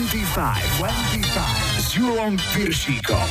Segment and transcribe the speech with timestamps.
[0.00, 3.28] 25, 25 s Julom Piršíkom.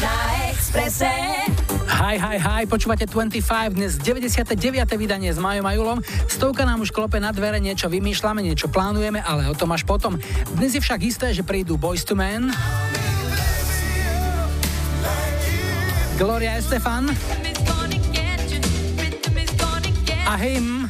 [0.00, 0.16] Na
[0.48, 1.12] Exprese.
[2.00, 4.56] Hi, hi, hi, počúvate 25, dnes 99.
[4.96, 6.00] vydanie s Majom a Julom.
[6.24, 10.16] Stovka nám už klope na dvere, niečo vymýšľame, niečo plánujeme, ale o tom až potom.
[10.56, 12.48] Dnes je však isté, že prídu Boys to Men,
[16.16, 17.12] Gloria Estefan
[20.24, 20.83] a him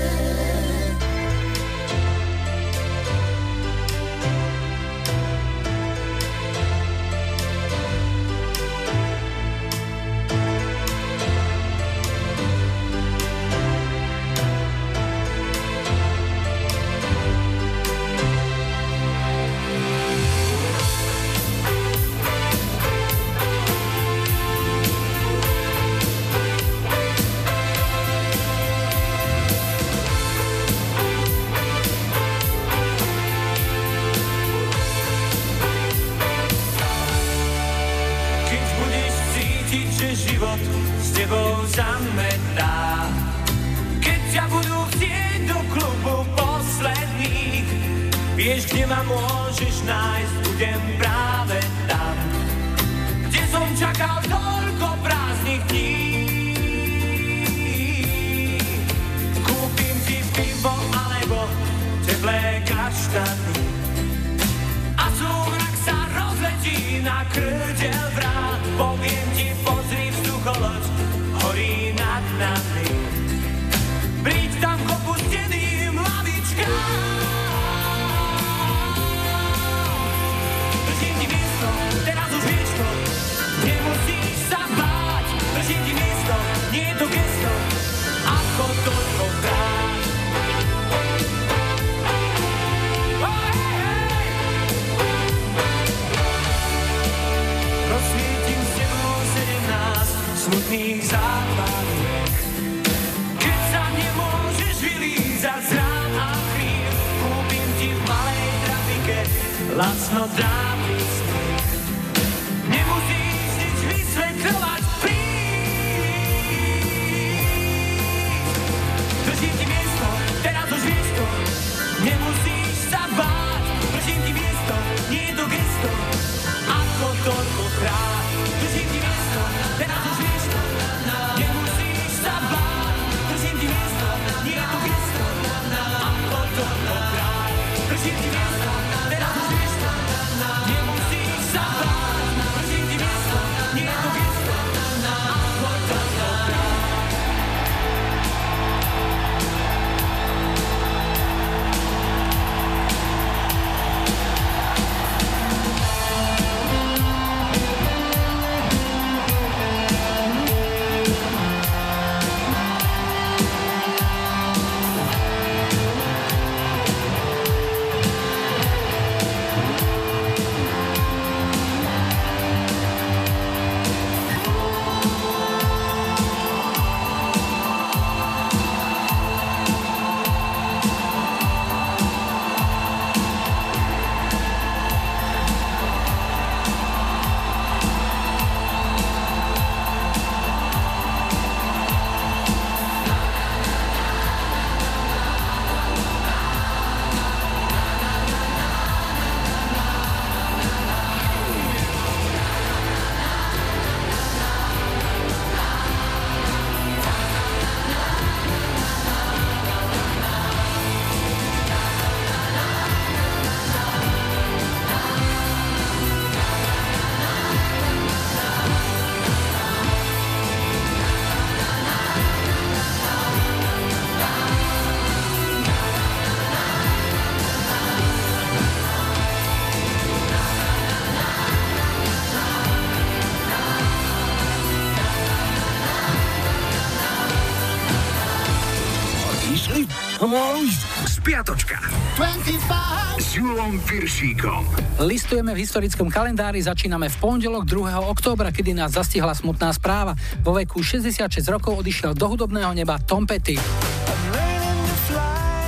[241.08, 241.82] Spiatočka.
[242.16, 243.18] 25.
[243.18, 244.64] S Julom Piršíkom.
[245.02, 247.98] Listujeme v historickom kalendári, začíname v pondelok 2.
[248.06, 250.14] októbra, kedy nás zastihla smutná správa.
[250.46, 253.58] Vo veku 66 rokov odišiel do hudobného neba Tom Petty.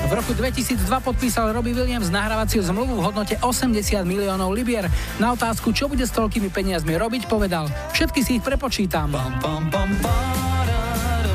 [0.09, 4.89] V roku 2002 podpísal Robbie Williams nahrávaciu zmluvu v hodnote 80 miliónov libier.
[5.21, 9.13] Na otázku, čo bude s toľkými peniazmi robiť, povedal, všetky si ich prepočítam.
[9.13, 10.28] Bam, bam, bam, bam.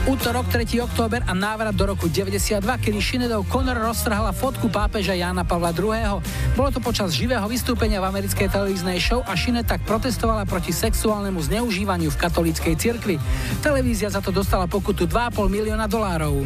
[0.05, 0.85] Útorok 3.
[0.85, 6.21] október a návrat do roku 92, kedy Shinedov Connor roztrhala fotku pápeža Jána Pavla II.
[6.53, 11.41] Bolo to počas živého vystúpenia v americkej televíznej show a Shinet tak protestovala proti sexuálnemu
[11.49, 13.17] zneužívaniu v katolíckej cirkvi.
[13.65, 16.45] Televízia za to dostala pokutu 2,5 milióna dolárov.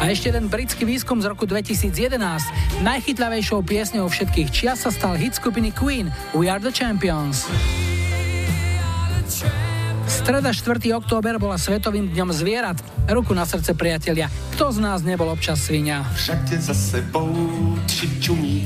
[0.00, 2.16] A ešte jeden britský výskum z roku 2011.
[2.80, 7.44] Najchytľavejšou piesňou všetkých čias sa stal hit skupiny Queen We Are The Champions.
[10.22, 10.78] Streda 4.
[10.94, 12.78] október bola Svetovým dňom zvierat.
[13.10, 14.30] Ruku na srdce, priatelia.
[14.54, 16.06] Kto z nás nebol občas svinia?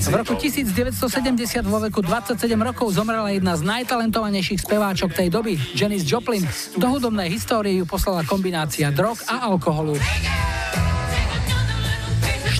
[0.04, 1.00] V roku 1970
[1.64, 6.44] vo veku 27 rokov zomrela jedna z najtalentovanejších speváčok tej doby, Janis Joplin.
[6.76, 9.96] Do hudobnej histórie ju poslala kombinácia drog a alkoholu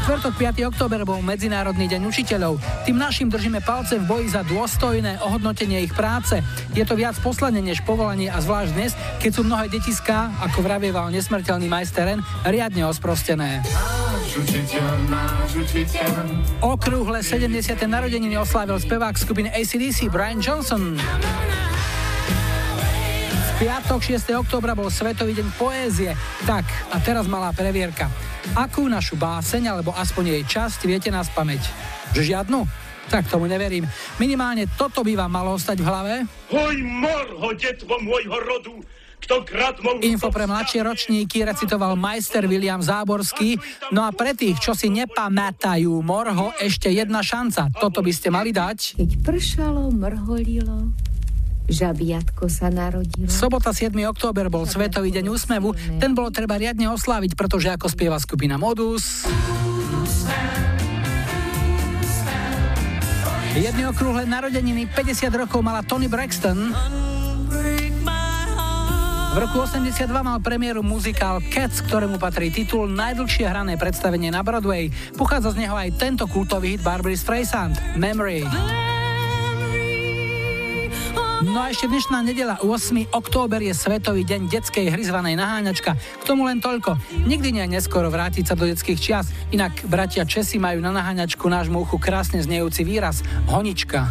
[0.07, 0.71] štvrtok 5.
[0.71, 2.63] október bol Medzinárodný deň učiteľov.
[2.87, 6.39] Tým našim držíme palce v boji za dôstojné ohodnotenie ich práce.
[6.79, 11.11] Je to viac poslanie než povolanie a zvlášť dnes, keď sú mnohé detiská, ako vravieval
[11.11, 13.67] nesmrteľný majster N, riadne osprostené.
[16.63, 17.51] Okrúhle 70.
[17.91, 20.95] narodeniny oslávil spevák skupiny ACDC Brian Johnson
[23.57, 24.37] piatok 6.
[24.37, 26.13] oktobra bol Svetový deň poézie.
[26.45, 28.13] Tak, a teraz malá previerka.
[28.55, 31.67] Akú našu báseň, alebo aspoň jej časť viete nás pamäť?
[32.15, 32.61] Že žiadnu?
[33.11, 33.87] Tak tomu neverím.
[34.23, 36.15] Minimálne toto by vám malo ostať v hlave.
[36.51, 38.75] Hoj morho, detvo môjho rodu,
[40.07, 43.59] Info pre mladšie ročníky recitoval majster William Záborský.
[43.91, 47.75] No a pre tých, čo si nepamätajú Morho, ešte jedna šanca.
[47.75, 48.95] Toto by ste mali dať.
[48.95, 50.95] Keď pršalo, mrholilo,
[51.67, 53.27] Žabiatko sa narodilo.
[53.27, 53.91] Sobota 7.
[54.07, 55.75] október bol Svetový deň úsmevu.
[55.99, 59.27] Ten bolo treba riadne osláviť, pretože ako spieva skupina Modus...
[63.57, 66.77] Jedny okrúhle narodeniny 50 rokov mala Tony Braxton.
[69.33, 74.93] V roku 82 mal premiéru muzikál Cats, ktorému patrí titul najdlhšie hrané predstavenie na Broadway.
[75.17, 78.45] Pochádza z neho aj tento kultový hit Barbary Streisand, Memory.
[81.45, 83.13] No a ešte dnešná nedela 8.
[83.13, 85.93] október je Svetový deň detskej hry zvanej naháňačka.
[85.93, 86.97] K tomu len toľko.
[87.29, 89.29] Nikdy nie je neskoro vrátiť sa do detských čias.
[89.53, 93.21] Inak bratia Česi majú na naháňačku nášmu uchu krásne znejúci výraz
[93.53, 94.09] honička.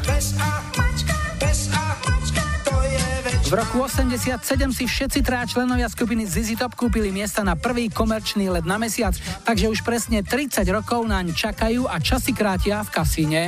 [3.45, 8.53] V roku 87 si všetci traja členovia skupiny ZZ Top kúpili miesta na prvý komerčný
[8.53, 13.41] let na mesiac, takže už presne 30 rokov naň čakajú a časy krátia v kasíne.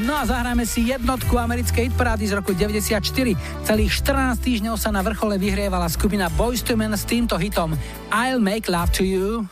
[0.00, 3.04] No a zahráme si jednotku americkej hitparády z roku 94.
[3.68, 7.76] Celých 14 týždňov sa na vrchole vyhrievala skupina Boys to Men s týmto hitom
[8.08, 9.44] I'll Make Love to You.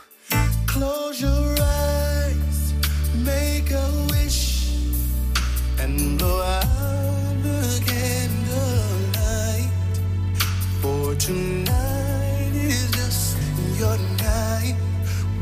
[0.65, 2.73] Close your eyes,
[3.21, 4.73] make a wish,
[5.77, 9.69] and blow out the candlelight.
[10.81, 13.37] For tonight is just
[13.77, 14.73] your night.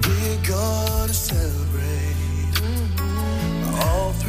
[0.04, 2.18] We're gonna celebrate
[3.80, 4.29] all through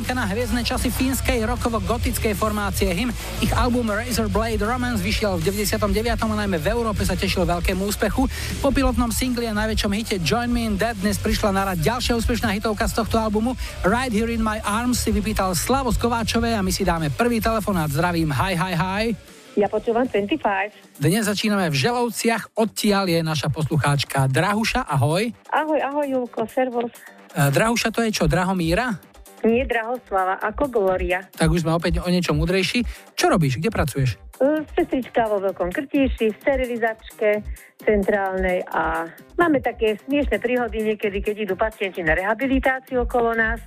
[0.00, 3.12] spomienka na hviezdne časy fínskej rokovo-gotickej formácie HIM.
[3.44, 6.16] Ich album Razor Blade Romance vyšiel v 99.
[6.16, 8.24] a najmä v Európe sa tešil veľkému úspechu.
[8.64, 12.16] Po pilotnom singli a najväčšom hite Join Me in Dead dnes prišla na rad ďalšia
[12.16, 13.52] úspešná hitovka z tohto albumu.
[13.84, 17.44] Right Here in My Arms si vypýtal Slavo z Kováčovej a my si dáme prvý
[17.44, 17.92] telefonát.
[17.92, 19.04] Zdravím, hi, hi, hi.
[19.52, 20.96] Ja počúvam 25.
[20.96, 25.28] Dnes začíname v Želovciach, odtiaľ je naša poslucháčka Drahuša, ahoj.
[25.52, 26.88] Ahoj, ahoj Julko, servus.
[27.36, 29.09] Uh, Drahuša to je čo, Drahomíra?
[29.44, 31.24] Nie Drahoslava, ako Gloria.
[31.32, 32.84] Tak už sme opäť o niečo múdrejší.
[33.16, 33.56] Čo robíš?
[33.56, 34.29] Kde pracuješ?
[34.72, 37.44] Sestrička vo Veľkom Krtíši, v sterilizačke
[37.84, 39.04] centrálnej a
[39.36, 43.60] máme také smiešne príhody niekedy, keď idú pacienti na rehabilitáciu okolo nás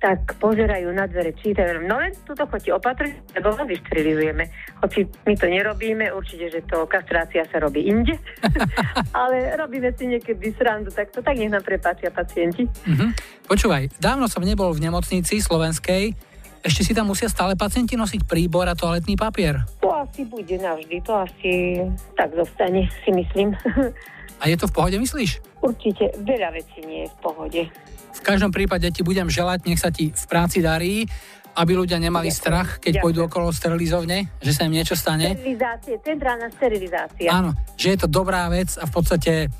[0.00, 4.48] tak pozerajú na dvere, čítajú, no len túto chodí opatrť, lebo ho vysterilizujeme.
[4.80, 8.16] Hoci my to nerobíme, určite, že to kastrácia sa robí inde,
[9.20, 12.64] ale robíme si niekedy srandu, tak to tak nech nám prepáčia pacienti.
[12.64, 13.12] Uh-huh.
[13.44, 16.16] Počúvaj, dávno som nebol v nemocnici slovenskej,
[16.60, 19.64] ešte si tam musia stále pacienti nosiť príbor a toaletný papier.
[19.80, 21.80] To asi bude navždy, to asi
[22.16, 23.56] tak zostane, si myslím.
[24.40, 25.40] a je to v pohode, myslíš?
[25.64, 27.62] Určite, veľa vecí nie je v pohode.
[28.10, 31.08] V každom prípade ti budem želať, nech sa ti v práci darí.
[31.50, 33.02] aby ľudia nemali strach, keď Ďakujem.
[33.02, 35.34] pôjdu okolo sterilizovne, že sa im niečo stane.
[35.34, 37.26] Sterilizácie, centrálna sterilizácia.
[37.26, 39.50] Áno, že je to dobrá vec a v podstate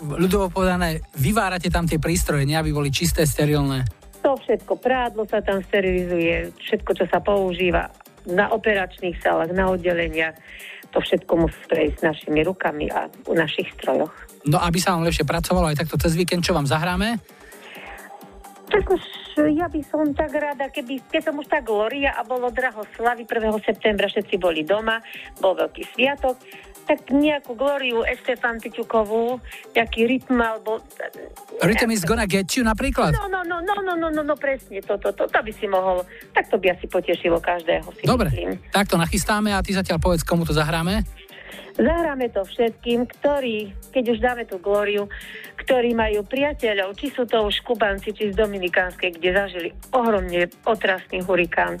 [0.00, 3.82] ľudovo povedané, vyvárate tam tie prístroje, nie aby boli čisté, sterilné.
[4.20, 7.88] To všetko, prádlo sa tam sterilizuje, všetko, čo sa používa
[8.28, 10.36] na operačných sálach, na oddeleniach,
[10.92, 14.12] to všetko musí prejsť našimi rukami a u našich strojoch.
[14.44, 17.16] No aby sa vám lepšie pracovalo aj takto cez víkend, čo vám zahráme?
[18.70, 19.02] Tak už
[19.40, 23.24] ja by som tak rada, keby, keď som už tak Gloria a bolo draho slavy
[23.24, 23.56] 1.
[23.64, 25.00] septembra, všetci boli doma,
[25.40, 26.36] bol veľký sviatok,
[26.90, 29.38] tak nejakú Gloriu Estefan Piťukovú,
[29.78, 30.82] nejaký rytm, alebo...
[31.62, 33.14] Rhythm is gonna get you napríklad?
[33.14, 35.70] No, no, no, no, no, no, no, no, presne, to, to, to, to by si
[35.70, 36.02] mohol,
[36.34, 38.58] tak to by asi potešilo každého, si Dobre, myslím.
[38.74, 41.06] tak to nachystáme a ty zatiaľ povedz, komu to zahráme.
[41.78, 45.06] Zahráme to všetkým, ktorí, keď už dáme tú glóriu,
[45.62, 51.22] ktorí majú priateľov, či sú to už Kubanci, či z Dominikánskej, kde zažili ohromne otrasný
[51.22, 51.78] hurikán.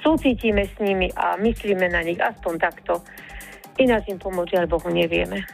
[0.00, 3.04] Súcitíme s nimi a myslíme na nich aspoň takto.
[3.78, 5.46] Ináč im pomôcť, ale Bohu nevieme.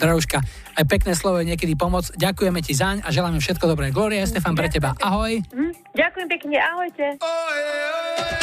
[0.00, 0.40] Dražka,
[0.80, 2.08] aj pekné slovo je niekedy pomoc.
[2.16, 3.92] Ďakujeme ti zaň a želáme všetko dobré.
[3.92, 4.96] Gloria, Stefan, pre teba.
[4.96, 5.44] Ahoj.
[5.52, 5.72] Hm?
[5.92, 7.20] Ďakujem pekne, ahojte.
[7.20, 8.40] Gloria,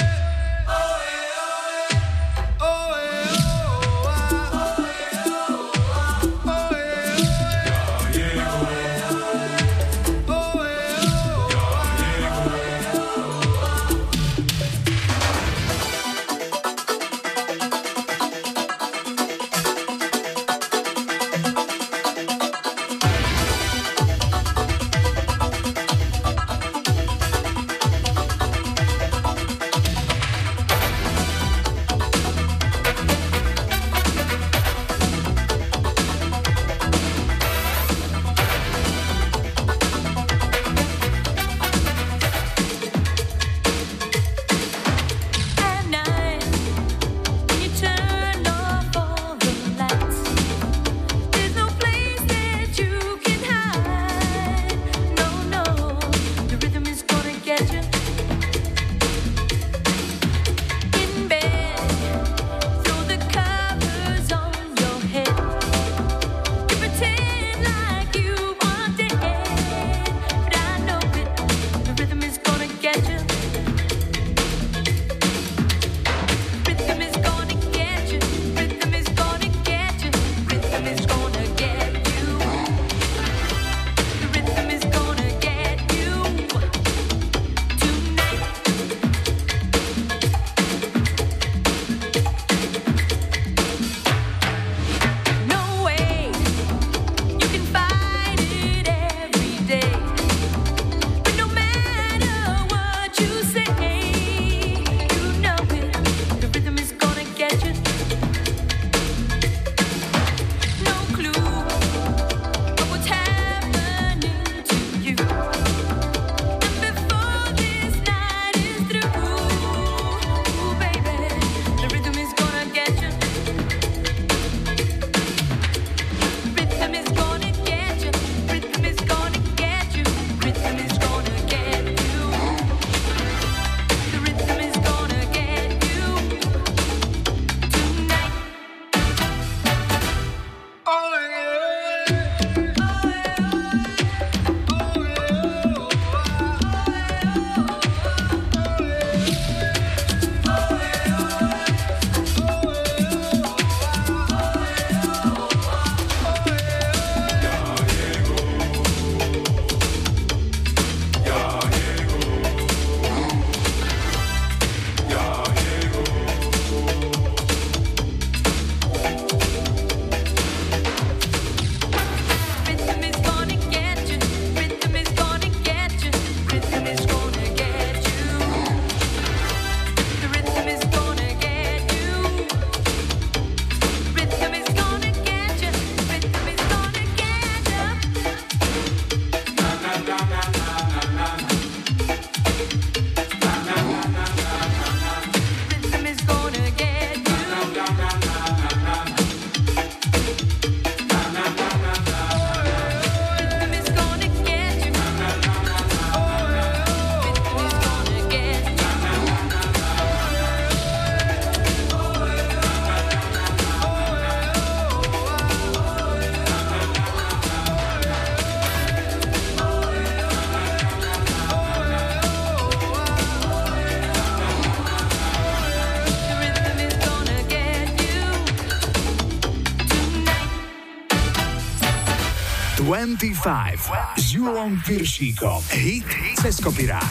[233.15, 235.63] 25 s Julom Piršíkom.
[235.72, 236.04] Hit
[236.43, 237.08] cez kopirát.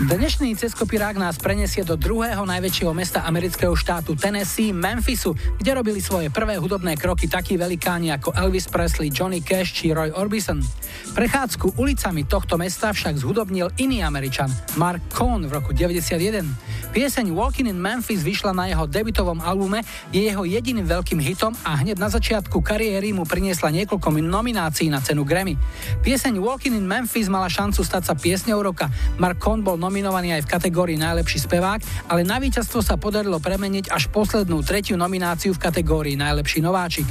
[0.00, 6.30] Dnešný ceskopirák nás prenesie do druhého najväčšieho mesta amerického štátu Tennessee, Memphisu, kde robili svoje
[6.30, 10.62] prvé hudobné kroky takí velikáni ako Elvis Presley, Johnny Cash či Roy Orbison.
[11.10, 16.69] Prechádzku ulicami tohto mesta však zhudobnil iný Američan, Mark Cohn v roku 91.
[16.90, 21.78] Pieseň Walking in Memphis vyšla na jeho debutovom albume, je jeho jediným veľkým hitom a
[21.78, 25.54] hneď na začiatku kariéry mu priniesla niekoľko nominácií na cenu Grammy.
[26.02, 28.90] Pieseň Walking in Memphis mala šancu stať sa piesňou roka.
[29.22, 33.86] Mark Cohn bol nominovaný aj v kategórii najlepší spevák, ale na víťazstvo sa podarilo premeniť
[33.94, 37.06] až poslednú tretiu nomináciu v kategórii najlepší nováčik.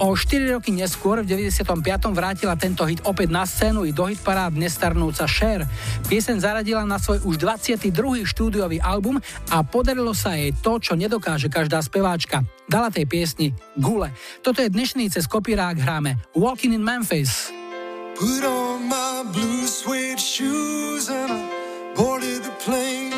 [0.00, 1.68] O 4 roky neskôr, v 95.
[2.16, 5.68] vrátila tento hit opäť na scénu i do hitparád nestarnúca Cher.
[6.08, 7.92] Piesen zaradila na svoj už 22.
[8.24, 9.20] štúdiový album
[9.52, 12.40] a podarilo sa jej to, čo nedokáže každá speváčka.
[12.64, 14.10] Dala tej piesni gule.
[14.40, 17.52] Toto je dnešný cez kopírák hráme Walking in Memphis.
[18.16, 21.40] Put on my blue suede shoes and I
[21.96, 23.11] boarded the plane,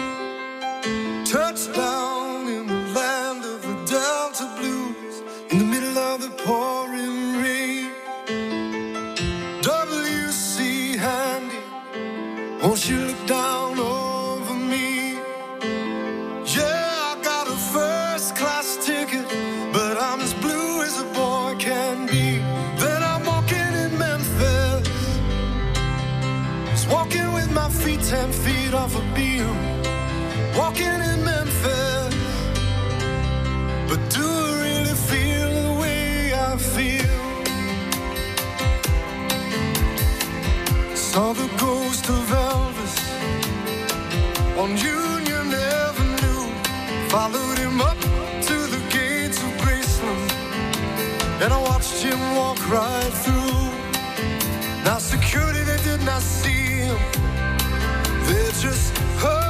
[12.75, 15.13] won't you look down over me?
[16.57, 19.27] Yeah, I got a first class ticket,
[19.73, 22.39] but I'm as blue as a boy can be.
[22.83, 24.89] Then I'm walking in Memphis,
[26.71, 29.55] just walking with my feet ten feet off a beam,
[30.57, 32.13] walking in Memphis.
[33.89, 37.24] But do I really feel the way I feel?
[41.15, 42.97] Saw the ghost of Elvis
[44.59, 46.43] on Union Avenue.
[47.09, 47.97] Followed him up
[48.49, 50.33] to the gates of Graceland,
[51.41, 53.71] and I watched him walk right through.
[54.85, 56.99] Now security they did not see him.
[58.27, 59.44] They just hovered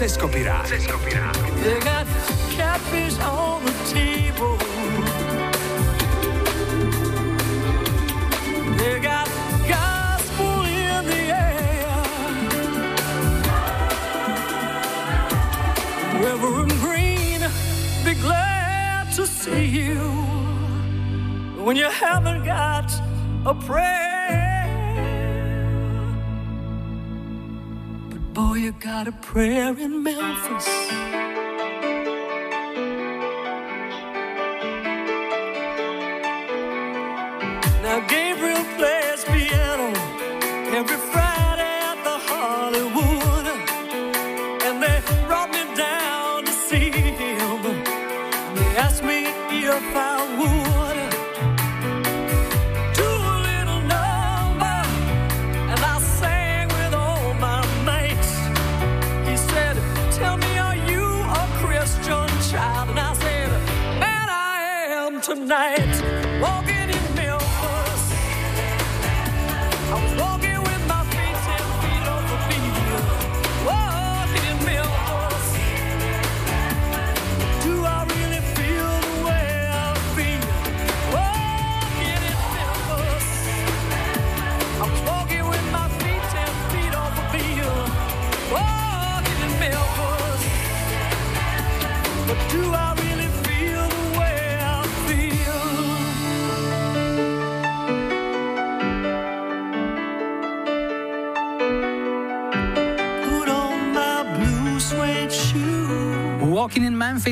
[0.00, 0.66] Hit cez kopirát.
[1.62, 2.06] They got
[2.56, 4.56] catfish on the table.
[8.76, 9.28] They got
[9.68, 11.84] gospel in the air.
[16.22, 17.42] Reverend Green,
[18.04, 20.00] be glad to see you
[21.62, 22.90] when you haven't got
[23.44, 23.99] a prayer.
[28.60, 31.29] You got a prayer in Memphis.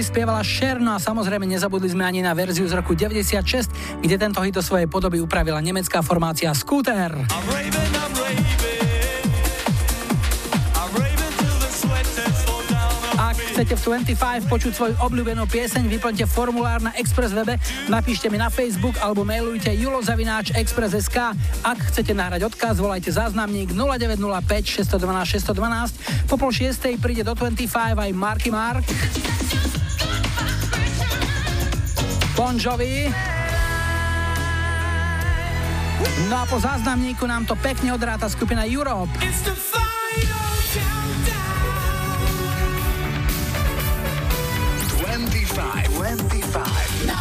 [0.09, 4.41] Spievala Cher, no a samozrejme nezabudli sme ani na verziu z roku 96, kde tento
[4.41, 7.13] hit do svojej podoby upravila nemecká formácia Scooter.
[7.13, 8.79] I'm raving, raving.
[13.59, 17.59] Chcete v 25 počuť svoju obľúbenú pieseň, vyplňte formulár na Express webe,
[17.91, 21.35] napíšte mi na Facebook alebo mailujte julozavináč Express.sk.
[21.67, 25.98] Ak chcete nahrať odkaz, volajte záznamník 0905 612 612.
[26.29, 28.85] Po pol šiestej príde do 25 aj Marky Mark.
[32.37, 33.09] Bon Jovi.
[36.29, 39.09] No a po záznamníku nám to pekne odráta skupina Europe.
[39.25, 39.57] It's the
[45.59, 47.09] 25, 25.
[47.09, 47.19] Na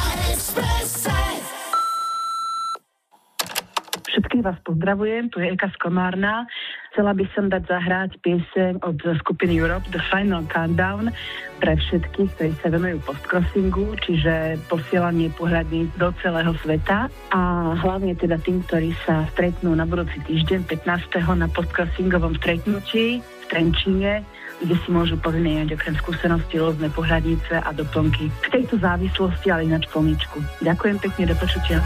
[4.08, 6.50] Všetkých vás pozdravujem, tu je Eka Skomárna.
[6.98, 11.14] Chcela by som dať zahrať pieseň od skupiny Europe The Final Countdown
[11.62, 17.42] pre všetkých, ktorí sa venujú postcrossingu, čiže posielanie pohľadníc do celého sveta a
[17.78, 21.38] hlavne teda tým, ktorí sa stretnú na budúci týždeň 15.
[21.38, 24.26] na postcrossingovom stretnutí v Trenčíne
[24.58, 28.26] kde si môžu pozmieňať okrem skúsenosti rôzne pohľadnice a doplnky.
[28.26, 30.42] V tejto závislosti ale ináč plničku.
[30.66, 31.78] Ďakujem pekne, do počutia.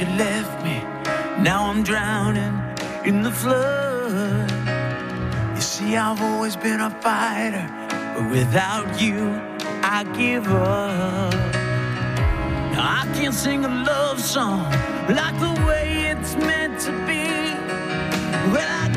[0.00, 0.80] you left me.
[1.42, 2.54] Now I'm drowning
[3.04, 4.50] in the flood.
[5.56, 7.66] You see, I've always been a fighter,
[8.14, 9.40] but without you,
[9.82, 11.32] I give up.
[12.72, 14.70] Now I can't sing a love song
[15.08, 17.26] like the way it's meant to be.
[18.52, 18.87] Well, I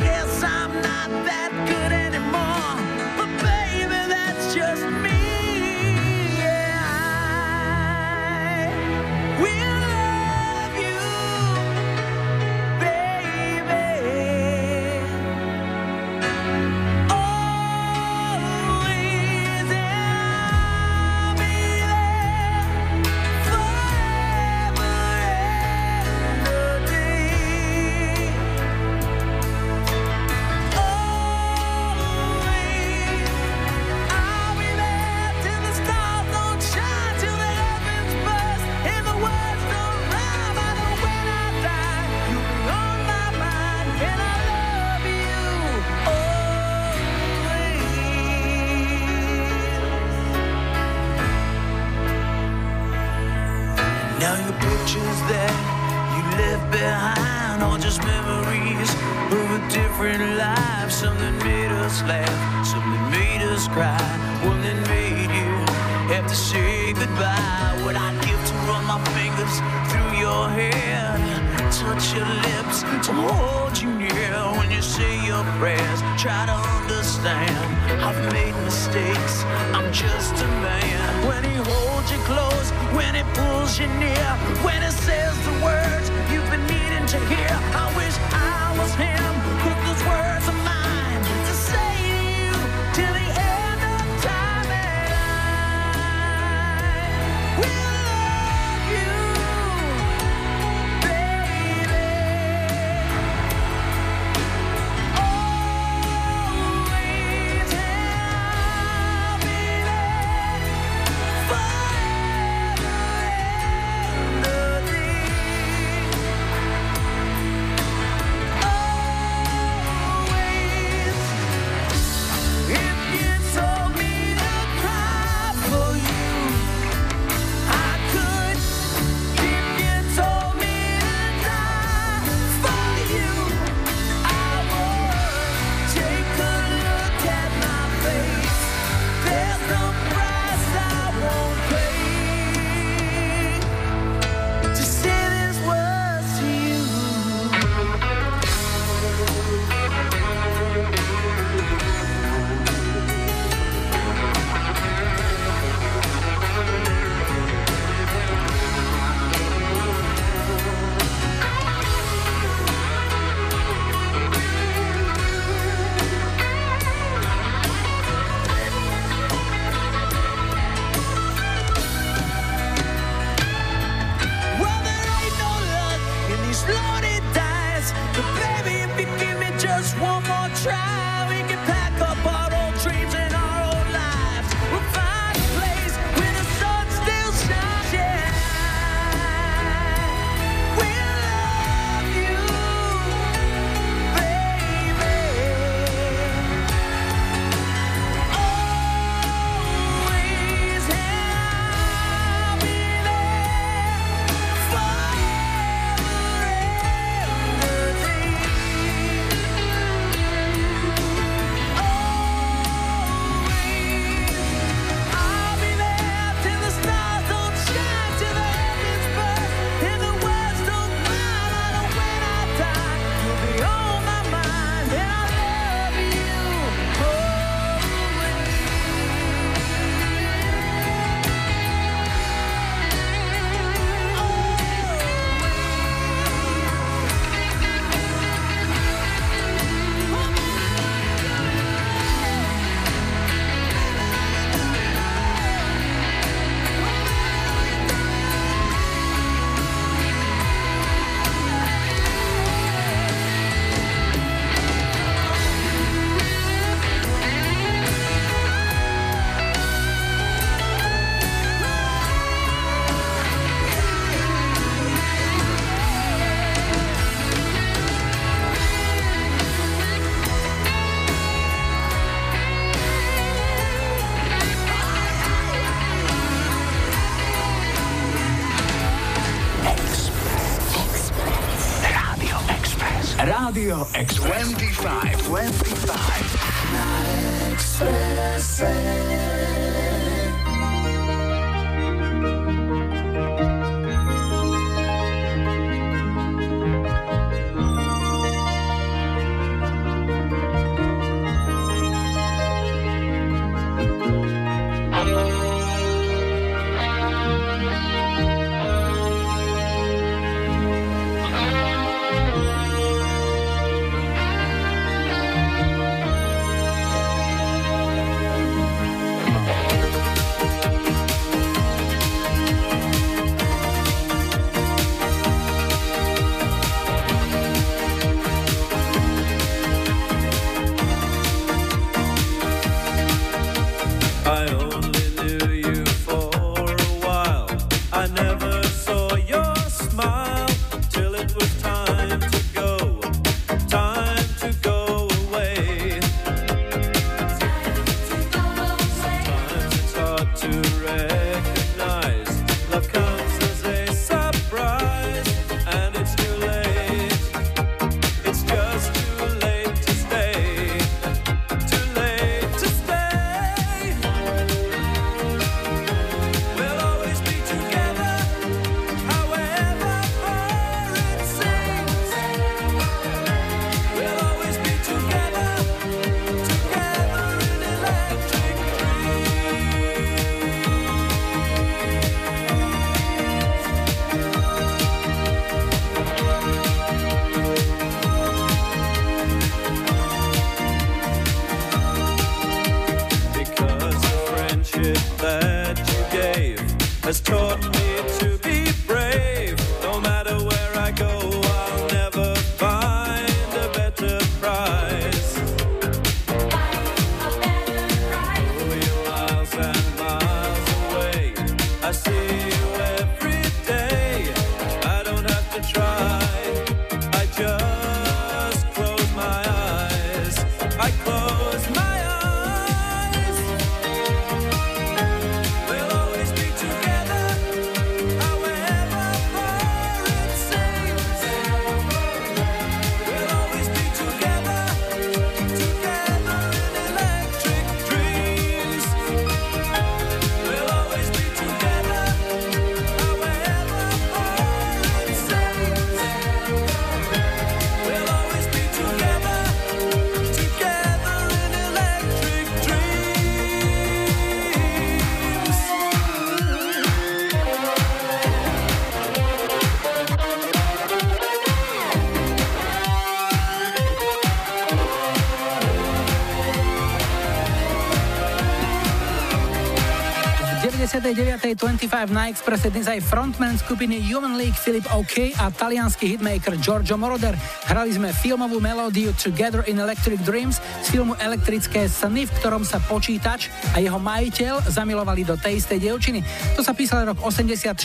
[472.12, 477.36] na Expresse dnes aj frontman skupiny Human League Philip OK a talianský hitmaker Giorgio Moroder.
[477.68, 482.80] Hrali sme filmovú melódiu Together in Electric Dreams z filmu Elektrické sny, v ktorom sa
[482.80, 486.24] počítač a jeho majiteľ zamilovali do tej istej dievčiny.
[486.56, 487.76] To sa písal rok 84,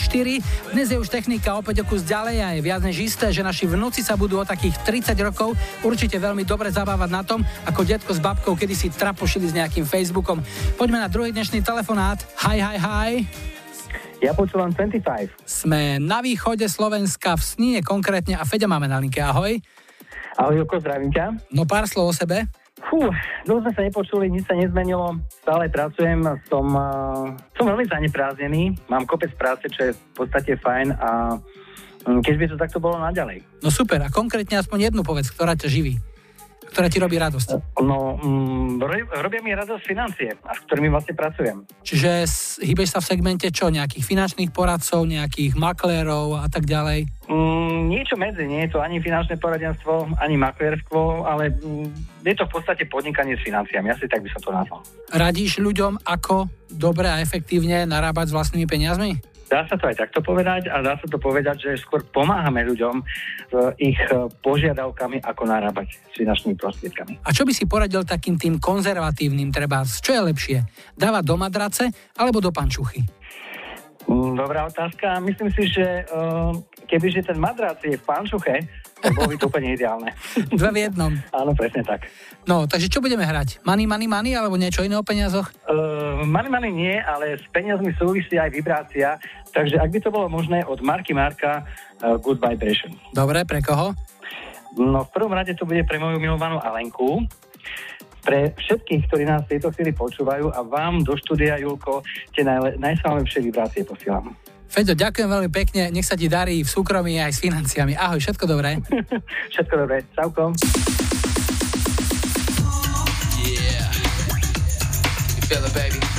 [0.71, 3.67] dnes je už technika opäť o kus ďalej a je viac než isté, že naši
[3.67, 8.15] vnúci sa budú o takých 30 rokov určite veľmi dobre zabávať na tom, ako detko
[8.15, 10.39] s babkou kedysi trapošili s nejakým Facebookom.
[10.79, 12.23] Poďme na druhý dnešný telefonát.
[12.47, 13.56] Hi, hi, hi.
[14.17, 15.45] Ja počúvam 25.
[15.45, 19.21] Sme na východe Slovenska, v Sníne konkrétne a Feďa máme na linke.
[19.21, 19.61] Ahoj.
[20.41, 21.37] Ahoj, Joko, zdravím ťa.
[21.53, 22.49] No pár slov o sebe.
[22.81, 22.97] Fú,
[23.45, 25.21] dlho sme sa nepočuli, nič sa nezmenilo.
[25.45, 30.97] Stále pracujem, som, uh, som veľmi zanepráznený, mám kopec práce, čo je v podstate fajn
[30.97, 31.37] a
[32.09, 33.45] um, keď by to takto bolo naďalej.
[33.61, 35.97] No super, a konkrétne aspoň jednu povedz, ktorá ťa živí
[36.67, 37.79] ktorá ti robí radosť?
[37.81, 38.83] No, mm,
[39.23, 41.63] robia mi radosť financie, a s ktorými vlastne pracujem.
[41.81, 42.27] Čiže
[42.63, 43.71] hýbeš sa v segmente čo?
[43.71, 47.07] Nejakých finančných poradcov, nejakých maklérov a tak ďalej?
[47.27, 52.43] Mm, niečo medzi, nie je to ani finančné poradenstvo, ani maklérstvo, ale mm, je to
[52.47, 54.79] v podstate podnikanie s financiami, asi tak by som to nazval.
[55.11, 59.36] Radíš ľuďom, ako dobre a efektívne narábať s vlastnými peniazmi?
[59.47, 62.95] Dá sa to aj takto povedať a dá sa to povedať, že skôr pomáhame ľuďom
[63.47, 63.99] s ich
[64.43, 67.23] požiadavkami, ako narábať s finančnými prostriedkami.
[67.23, 69.87] A čo by si poradil takým tým konzervatívnym treba?
[69.87, 70.57] Čo je lepšie?
[70.99, 71.83] Dávať do madrace
[72.19, 73.07] alebo do pančuchy?
[74.07, 75.19] Mm, dobrá otázka.
[75.19, 76.55] Myslím si, že uh,
[76.87, 78.63] kebyže ten madrac je v pančuche,
[79.03, 80.09] to bolo by to úplne ideálne.
[80.59, 81.11] Dva v jednom.
[81.35, 82.07] Áno, presne tak.
[82.47, 83.61] No, takže čo budeme hrať?
[83.67, 85.51] Money, money, money alebo niečo iné o peniazoch?
[85.67, 89.19] Uh, money, money nie, ale s peniazmi súvisí aj vibrácia.
[89.53, 92.93] Takže ak by to bolo možné, od Marky Marka uh, Good Vibration.
[93.13, 93.95] Dobre, pre koho?
[94.77, 97.25] No v prvom rade to bude pre moju milovanú Alenku,
[98.21, 102.03] pre všetkých, ktorí nás v tejto chvíli počúvajú a vám do štúdia, Julko,
[102.35, 104.35] tie najle- najslavnejšie vibrácie posielam.
[104.67, 107.95] Feďo, ďakujem veľmi pekne, nech sa ti darí v súkromí aj s financiami.
[107.95, 108.83] Ahoj, všetko dobré.
[109.55, 110.51] všetko dobré, čauko.
[113.47, 113.87] Yeah.
[115.39, 116.16] You feel it, baby.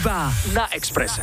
[0.00, 1.20] iba na Exprese.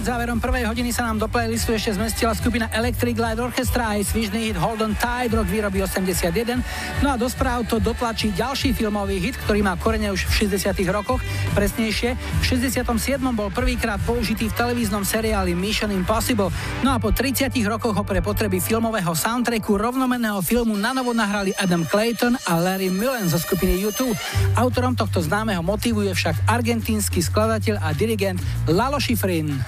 [0.00, 4.08] Pred záverom prvej hodiny sa nám do playlistu ešte zmestila skupina Electric Light Orchestra aj
[4.08, 7.04] svižný hit Hold on Tight rok výroby 81.
[7.04, 10.72] No a do správ to dotlačí ďalší filmový hit, ktorý má korene už v 60
[10.88, 11.20] rokoch.
[11.52, 12.80] Presnejšie, v 67.
[13.36, 16.48] bol prvýkrát použitý v televíznom seriáli Mission Impossible.
[16.80, 21.84] No a po 30 rokoch ho pre potreby filmového soundtracku rovnomenného filmu nanovo nahrali Adam
[21.84, 24.16] Clayton a Larry Mullen zo skupiny U2.
[24.56, 29.60] Autorom tohto známeho motívu je však argentínsky skladateľ a dirigent Lalo Schifrin.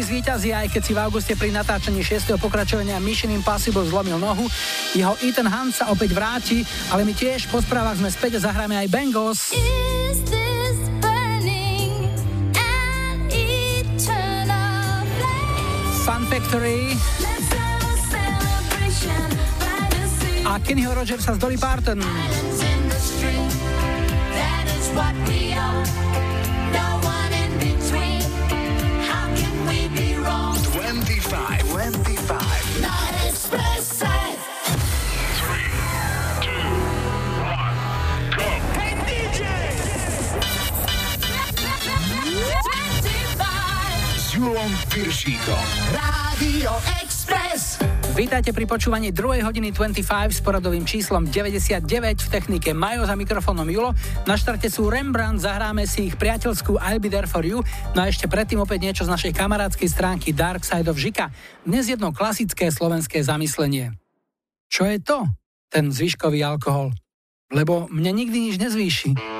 [0.00, 2.32] Vždy zvíťazí, aj keď si v auguste pri natáčaní 6.
[2.40, 4.48] pokračovania Mission Impossible zlomil nohu.
[4.96, 8.80] Jeho Ethan Hunt sa opäť vráti, ale my tiež po správach sme späť a zahráme
[8.80, 9.52] aj Bengals.
[16.08, 16.96] Fun Factory
[20.48, 22.00] a Kennyho Rogersa z Dolly Parton.
[24.96, 25.99] what we are.
[44.90, 45.64] Piršíkom.
[45.94, 47.78] Radio Express.
[48.18, 49.38] Vítajte pri počúvaní 2.
[49.46, 50.02] hodiny 25
[50.34, 51.86] s poradovým číslom 99
[52.18, 53.94] v technike Majo za mikrofónom Julo.
[54.26, 57.62] Na štarte sú Rembrandt, zahráme si ich priateľskú I'll be there for you.
[57.94, 61.30] No a ešte predtým opäť niečo z našej kamarádskej stránky Dark Side of Žika.
[61.62, 63.94] Dnes jedno klasické slovenské zamyslenie.
[64.66, 65.22] Čo je to?
[65.70, 66.90] Ten zvyškový alkohol.
[67.54, 69.39] Lebo mne nikdy nič nezvýši.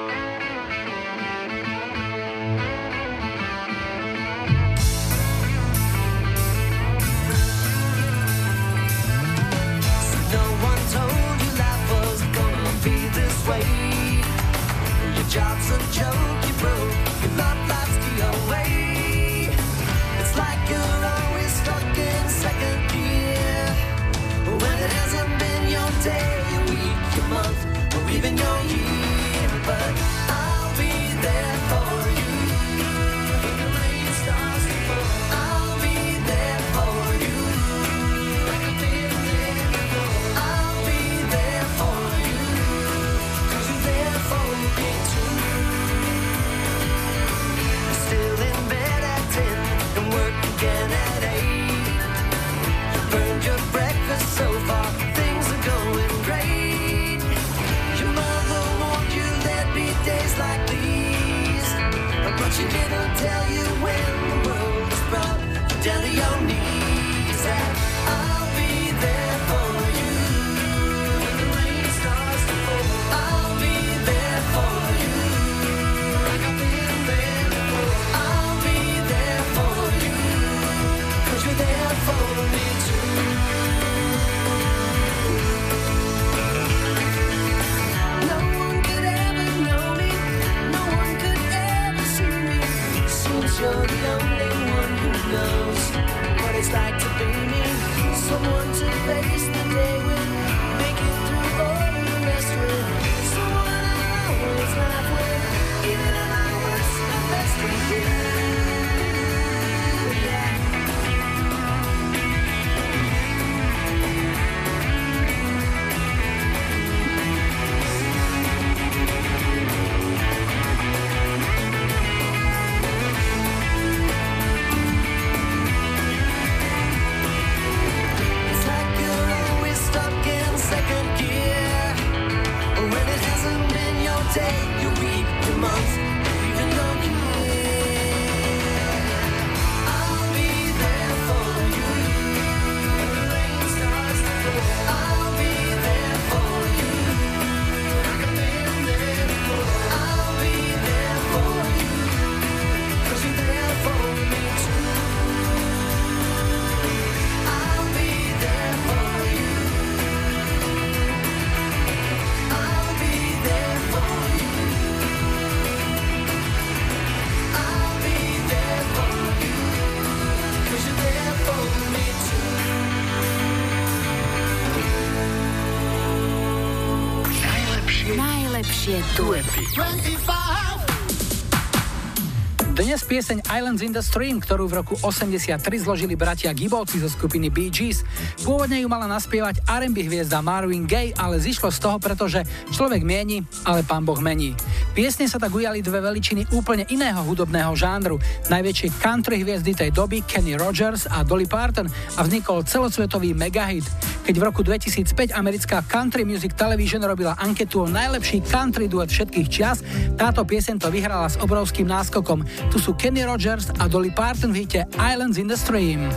[183.21, 187.69] Pieseň Islands in the Stream, ktorú v roku 83 zložili bratia Gibbovci zo skupiny Bee
[187.69, 188.01] Gees.
[188.41, 192.41] Pôvodne ju mala naspievať R&B hviezda Marvin Gaye, ale zišlo z toho, pretože
[192.73, 194.57] človek mieni, ale pán Boh mení.
[194.97, 198.17] Piesne sa tak ujali dve veličiny úplne iného hudobného žánru.
[198.49, 203.85] Najväčšie country hviezdy tej doby Kenny Rogers a Dolly Parton a vznikol celosvetový megahit.
[204.25, 209.49] Keď v roku 2005 americká Country Music Television robila anketu o najlepší country duet všetkých
[209.49, 209.81] čias,
[210.15, 212.45] táto piesen to vyhrala s obrovským náskokom.
[212.69, 216.09] Tu sú Kenny Rogers a Dolly Parton v hite Islands in the Stream.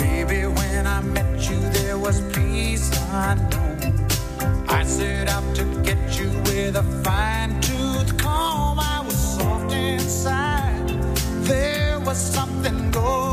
[0.00, 2.20] There was.
[11.50, 13.29] There was something going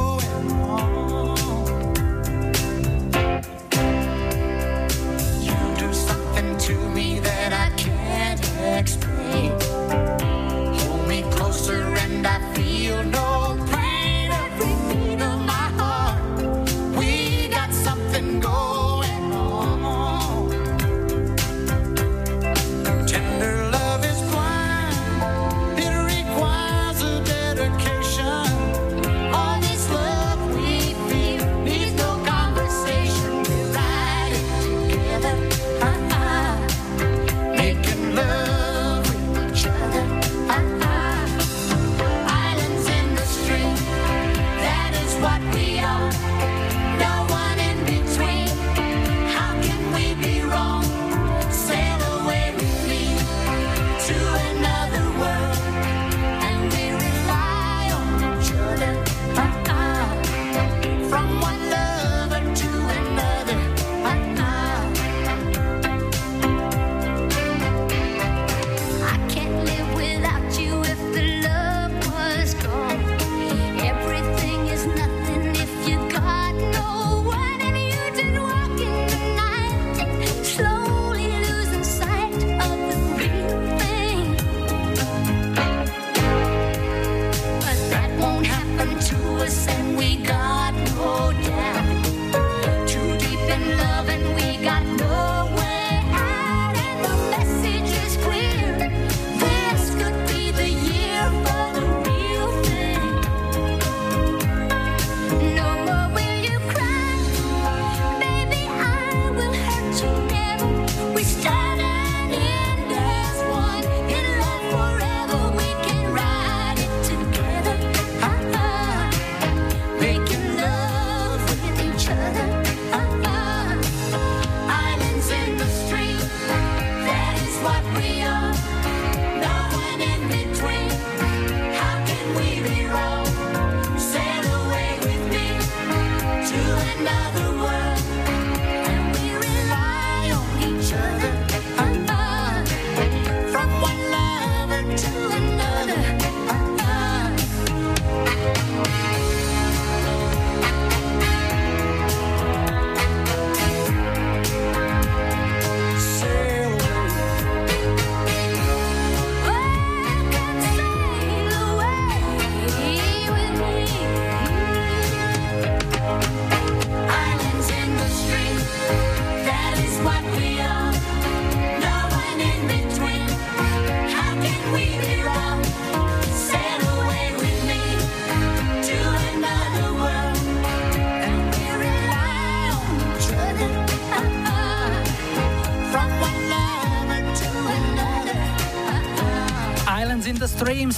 [13.03, 13.36] no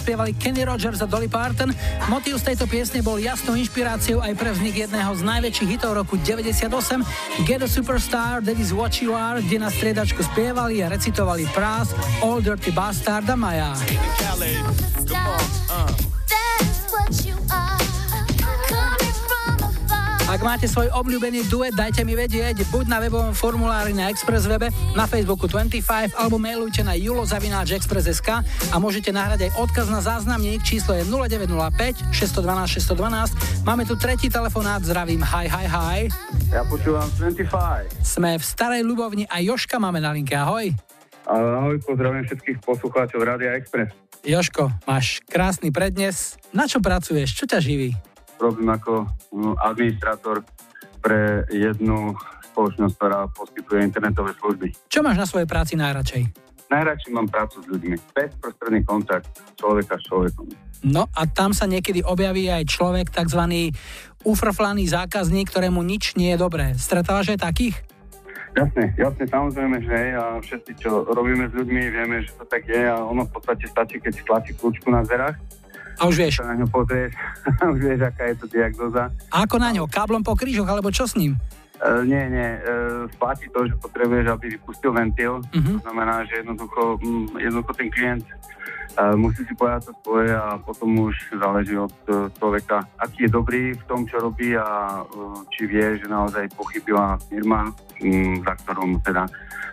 [0.09, 1.69] spievali Kenny Rogers a Dolly Parton.
[2.09, 6.17] Motív z tejto piesne bol jasnou inšpiráciou aj pre vznik jedného z najväčších hitov roku
[6.17, 6.65] 98
[7.45, 11.93] Get a Superstar, That is What You Are, kde na striedačku spievali a recitovali Pras,
[12.25, 13.77] All Dirty Bastard a Maja.
[20.39, 24.71] Ak máte svoj obľúbený duet, dajte mi vedieť buď na webovom formulári na Express webe,
[24.95, 28.29] na Facebooku 25 alebo mailujte na julozavináčexpress.sk
[28.71, 33.67] a môžete nahrať aj odkaz na záznamník, číslo je 0905 612 612.
[33.67, 35.99] Máme tu tretí telefonát, zdravím, hi, hi, hi.
[36.55, 37.99] Ja počúvam 25.
[37.99, 40.71] Sme v Starej Ľubovni a Joška máme na linke, ahoj.
[41.27, 43.91] Ahoj, pozdravím všetkých poslucháčov Rádia Express.
[44.23, 46.39] Joško, máš krásny prednes.
[46.55, 47.35] Na čo pracuješ?
[47.35, 47.91] Čo ťa živí?
[48.39, 50.41] Robím ako mm, administrátor
[51.03, 52.15] pre jednu
[52.51, 54.67] spoločnosť, ktorá poskytuje internetové služby.
[54.87, 56.23] Čo máš na svojej práci najradšej?
[56.69, 57.95] Najradšej mám prácu s ľuďmi.
[58.13, 59.27] Bezprostredný kontakt
[59.57, 60.47] človeka s človekom.
[60.85, 63.73] No a tam sa niekedy objaví aj človek, tzv.
[64.23, 66.77] ufrflaný zákazník, ktorému nič nie je dobré.
[66.79, 67.75] Stretávaš aj takých?
[68.55, 72.65] Jasne, jasne, samozrejme, že hej, a všetci, čo robíme s ľuďmi, vieme, že to tak
[72.65, 75.37] je a ono v podstate stačí, keď stlačí kľúčku na dverách.
[75.99, 76.39] A už vieš.
[76.39, 77.11] Na ňo pozrieš,
[77.75, 79.11] už vieš, aká je to diagnoza.
[79.35, 79.83] A ako na ňo?
[79.85, 81.35] Káblom po krížoch, alebo čo s ním?
[81.79, 85.39] Uh, nie, nie, uh, platí to, že potrebuješ, aby vypustil ventil.
[85.55, 85.79] Mhm.
[85.79, 88.25] To znamená, že jednoducho, mm, jednoducho ten klient
[88.99, 93.31] uh, musí si povedať to svoje a potom už záleží od uh, človeka, aký je
[93.31, 98.53] dobrý v tom, čo robí a uh, či vie, že naozaj pochybila firma, um, za
[98.59, 99.23] ktorou mu teda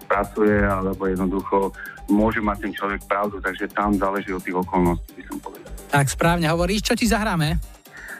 [0.06, 1.74] pracuje, alebo jednoducho
[2.10, 5.70] môže mať ten človek pravdu, takže tam záleží od tých okolností, by som povedal.
[5.90, 7.58] Tak správne hovoríš, čo ti zahráme?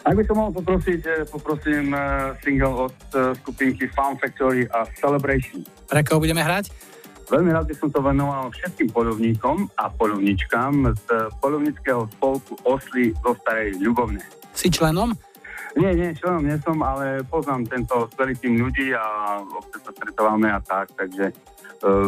[0.07, 4.87] Ak by som mohol poprosiť, eh, poprosím eh, single od eh, skupinky Fun Factory a
[4.95, 5.66] Celebration.
[5.91, 6.70] Pre koho budeme hrať?
[7.26, 11.07] Veľmi rád by som to venoval všetkým polovníkom a polovničkám z
[11.43, 14.22] polovnického spolku Osly zo Starej Ľubovne.
[14.55, 15.11] Si členom?
[15.74, 20.55] Nie, nie, členom nie som, ale poznám tento skvelý tým ľudí a občas sa stretávame
[20.55, 21.34] a tak, takže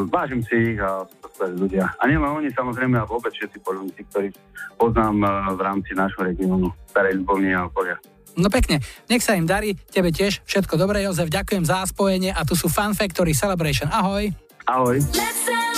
[0.08, 1.92] vážim si ich a sú to skvelí ľudia.
[2.00, 4.36] A nielen oni, samozrejme, a vôbec všetci polovníci, ktorých
[4.80, 7.96] poznám uh, v rámci nášho regiónu Starej Ľubovny a okolia.
[8.38, 8.78] No pekne,
[9.10, 12.70] nech sa im darí, tebe tiež, všetko dobré, Jozef, ďakujem za spojenie a tu sú
[12.70, 14.30] Fun Factory Celebration, ahoj.
[14.68, 15.02] Ahoj.
[15.16, 15.77] Let's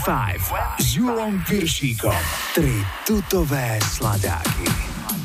[0.00, 2.16] 25 s Julom Piršíkom.
[2.56, 2.72] Tri
[3.04, 4.64] tutové sladáky.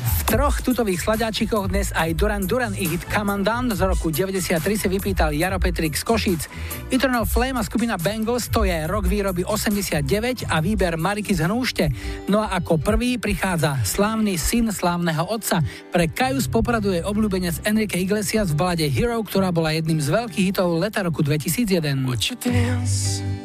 [0.04, 4.88] V troch tutových sladáčikoch dnes aj Duran Duran i hit Down z roku 93 si
[4.92, 6.52] vypýtal Jaro Petrik z Košíc.
[6.92, 11.88] Eternal Flame a skupina Bengals to je rok výroby 89 a výber Mariky z Hnúšte.
[12.28, 15.64] No a ako prvý prichádza slávny syn slávneho otca.
[15.88, 20.12] Pre Kaju z Popradu je obľúbenec Enrique Iglesias v balade Hero, ktorá bola jedným z
[20.12, 23.35] veľkých hitov leta roku 2001.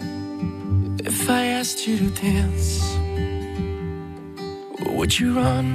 [1.14, 2.80] If I asked you to dance,
[4.95, 5.68] would you run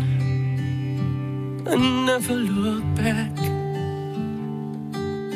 [1.66, 3.36] and never look back?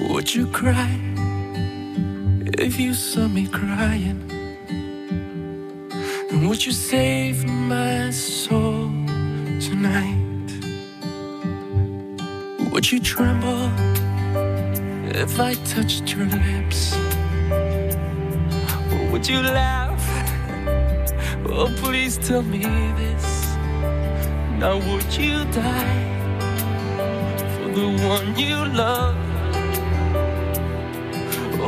[0.08, 0.90] Would you cry
[2.66, 4.20] if you saw me crying?
[6.30, 8.88] And would you save my soul
[9.68, 10.48] tonight?
[12.72, 13.70] Would you tremble
[15.14, 16.96] if I touched your lips?
[18.92, 19.89] Or would you laugh?
[21.46, 23.56] Oh, please tell me this.
[24.58, 26.06] Now, would you die
[27.54, 29.16] for the one you love?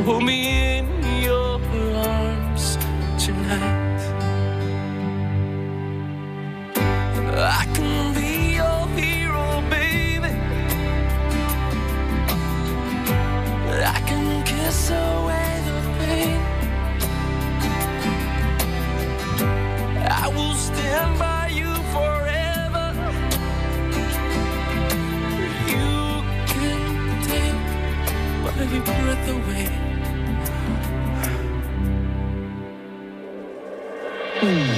[0.05, 0.85] Hold me in
[1.21, 1.59] your
[1.95, 2.77] arms
[3.17, 4.01] tonight.
[7.35, 10.31] I can be your hero, baby.
[13.95, 15.32] I can kiss away.
[28.73, 29.67] every breath away.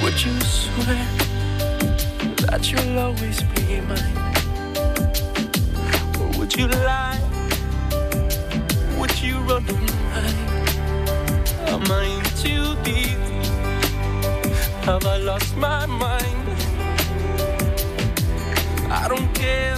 [0.02, 1.06] Would you swear
[2.46, 4.16] that you'll always be mine?
[6.20, 7.20] Or would you lie?
[8.98, 10.40] Would you run from mine?
[11.66, 13.18] Am I in too deep?
[14.84, 16.48] Have I lost my mind?
[18.90, 19.76] I don't care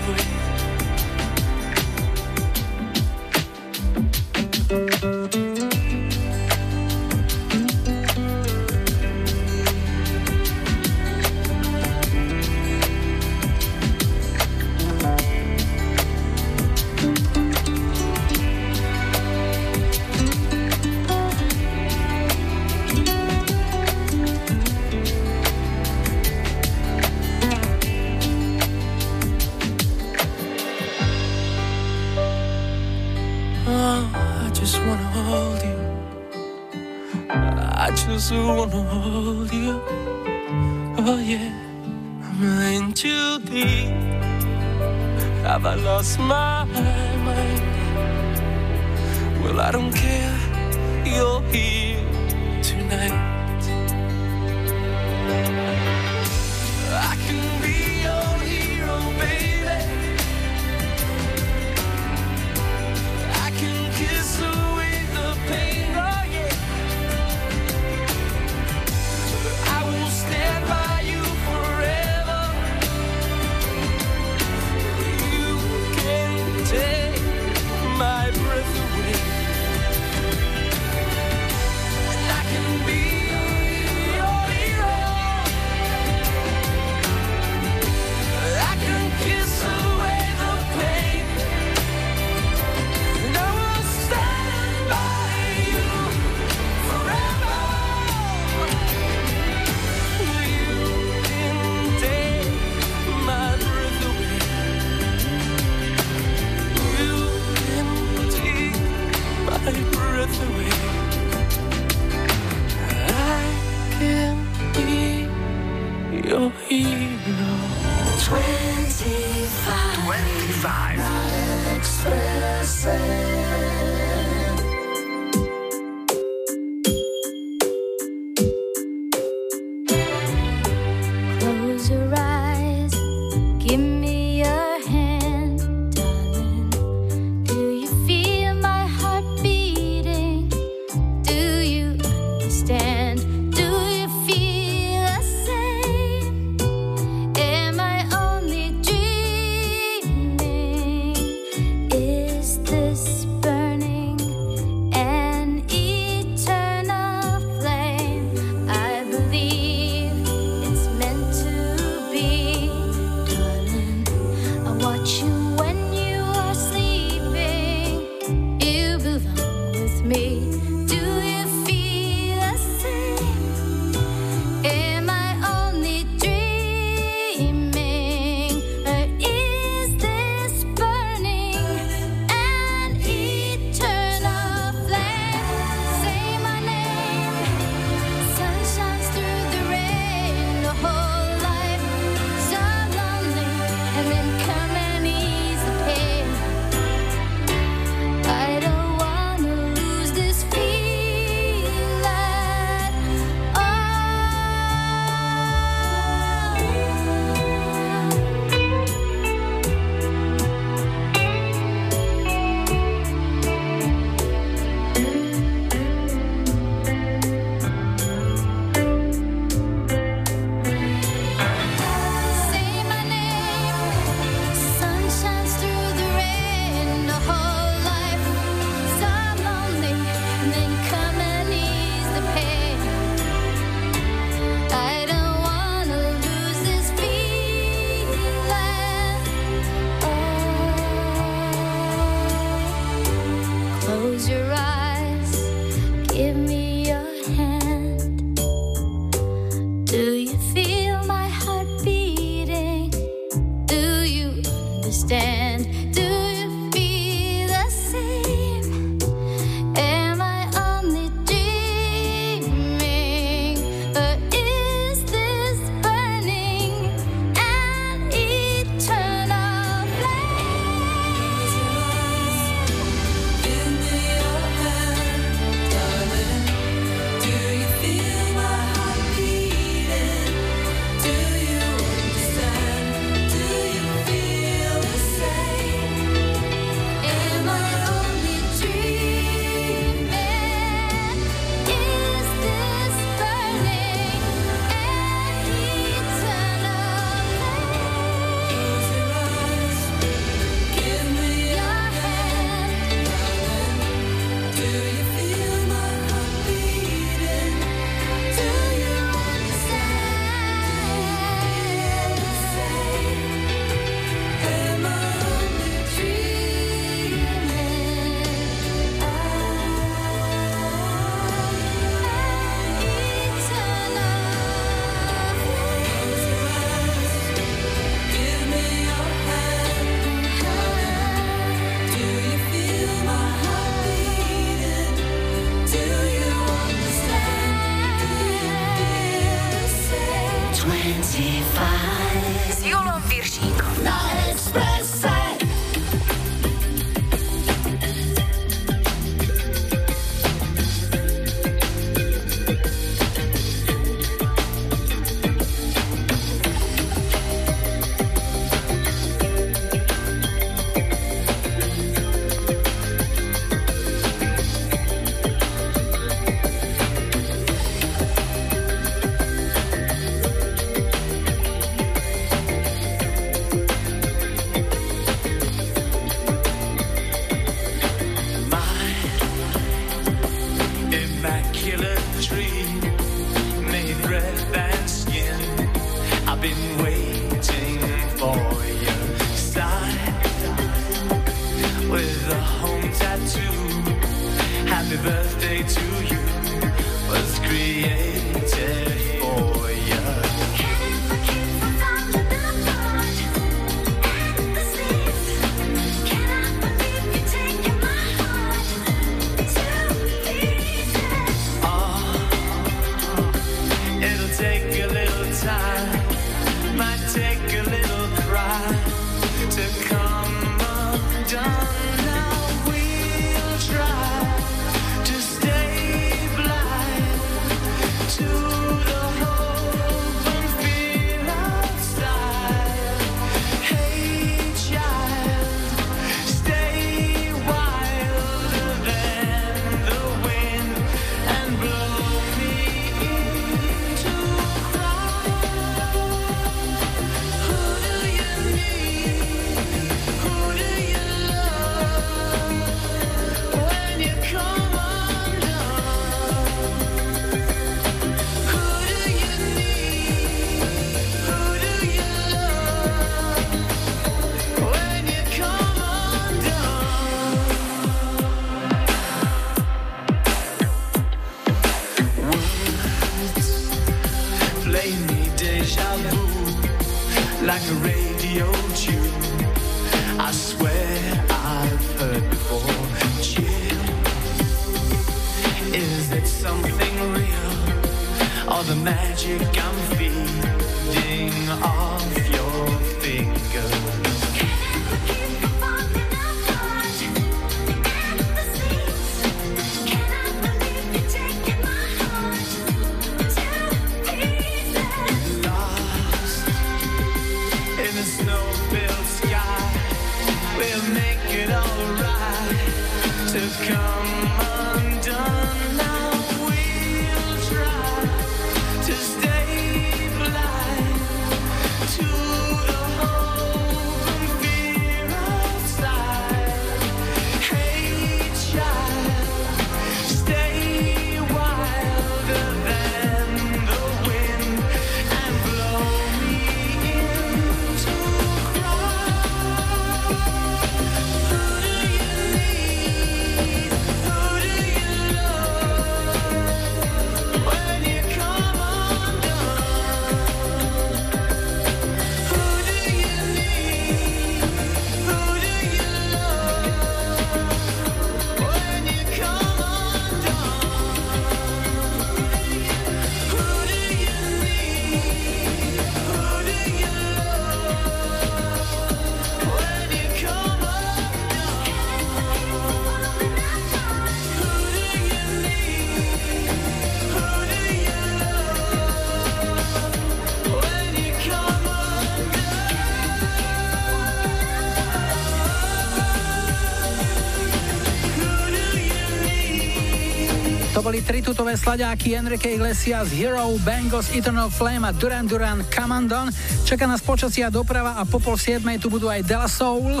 [590.88, 596.32] boli tri tutové sladáky Enrique Iglesias, Hero, Bangles, Eternal Flame a Duran Duran Commandon.
[596.64, 600.00] Čaká nás počasia doprava a po pol siedmej tu budú aj Dela Soul.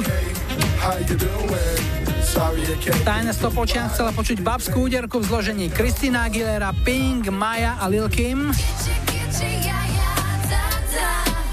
[3.04, 8.48] Tajné stopočian chcela počuť babskú úderku v zložení Christina Aguilera, Pink, Maya a Lil Kim.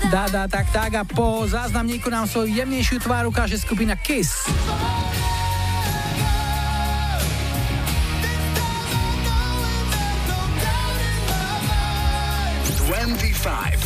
[0.08, 4.48] Dá, tak, tak a po záznamníku nám svoju jemnejšiu tvár ukáže skupina Kiss.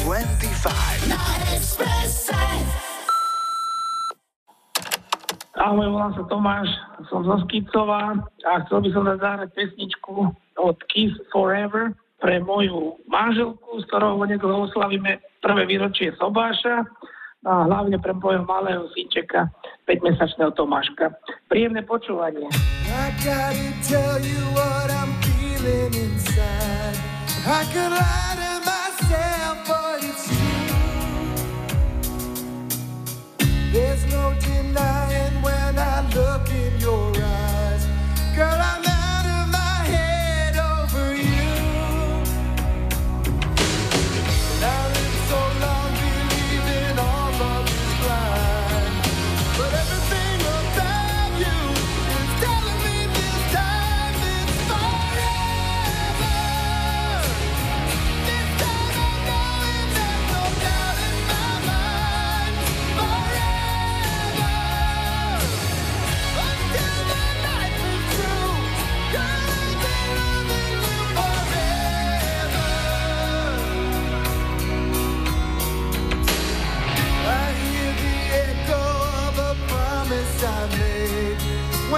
[0.10, 1.86] 25, 25.
[5.62, 6.66] Ahoj, volám sa Tomáš,
[7.14, 10.34] som zo Skicova a chcel by som zahrať pesničku
[10.66, 16.90] od Kiss Forever pre moju manželku, s ktorou onedlho oslavíme prvé výročie Sobáša
[17.46, 19.46] a hlavne pre môjho malého synčeka,
[19.86, 21.14] 5-mesačného Tomáška.
[21.54, 22.50] Príjemné počúvanie.
[27.46, 27.70] I
[33.72, 37.86] There's no denying when I look in your eyes.
[38.36, 38.99] Girl, I'm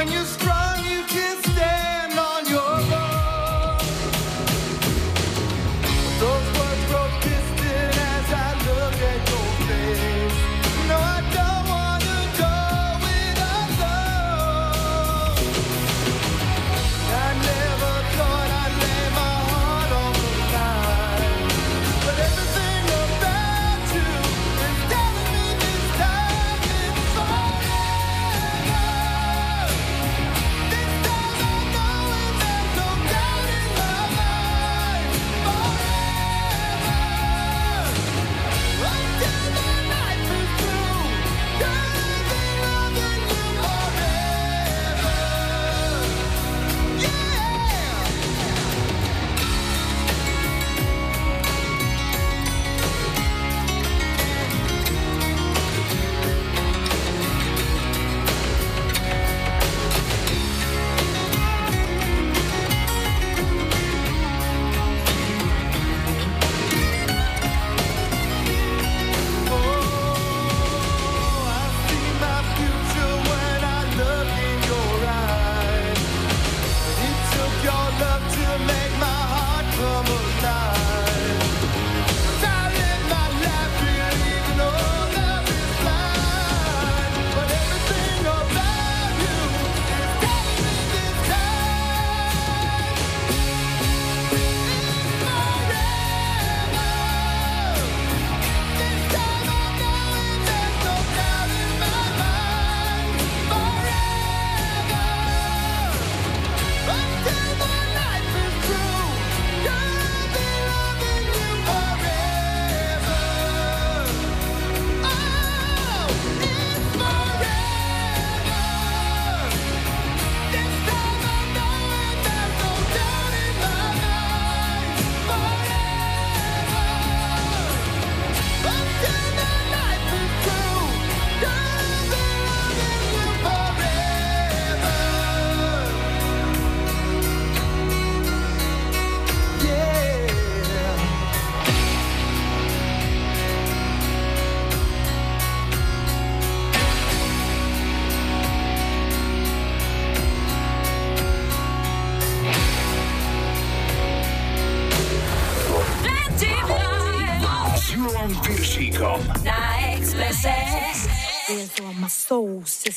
[0.02, 0.40] When you're strong, you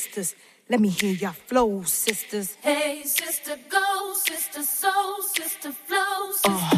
[0.05, 0.35] sisters.
[0.69, 2.57] Let me hear your flow, sisters.
[2.61, 6.69] Hey, sister, go, sister, soul, sister, flow, oh.
[6.69, 6.74] sister.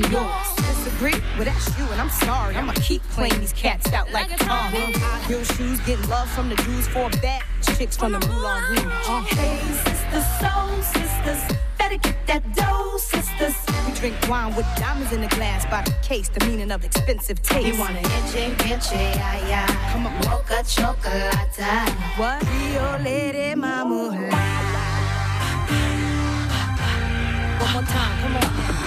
[0.00, 0.76] When I can spend yours?
[0.84, 1.20] Disagree?
[1.36, 2.56] Well, that's you, and I'm sorry.
[2.56, 4.72] I'ma keep playing these cats out like a Tom.
[4.72, 8.84] High shoes, getting love from the dudes for bad chicks from the Moulin Rouge.
[9.08, 13.54] Uh, Hey, sisters, soul sisters, better get that dough, sisters.
[13.86, 17.42] we drink wine with diamonds in the glass by the case, the meaning of expensive
[17.42, 17.66] taste.
[17.66, 19.92] You want an inche, inche, ay, ay.
[19.92, 20.14] Come on.
[20.24, 21.34] Mocha chocolate.
[22.16, 22.42] What?
[22.50, 24.08] Rio Lady Mama.
[27.58, 28.85] One more time, come on.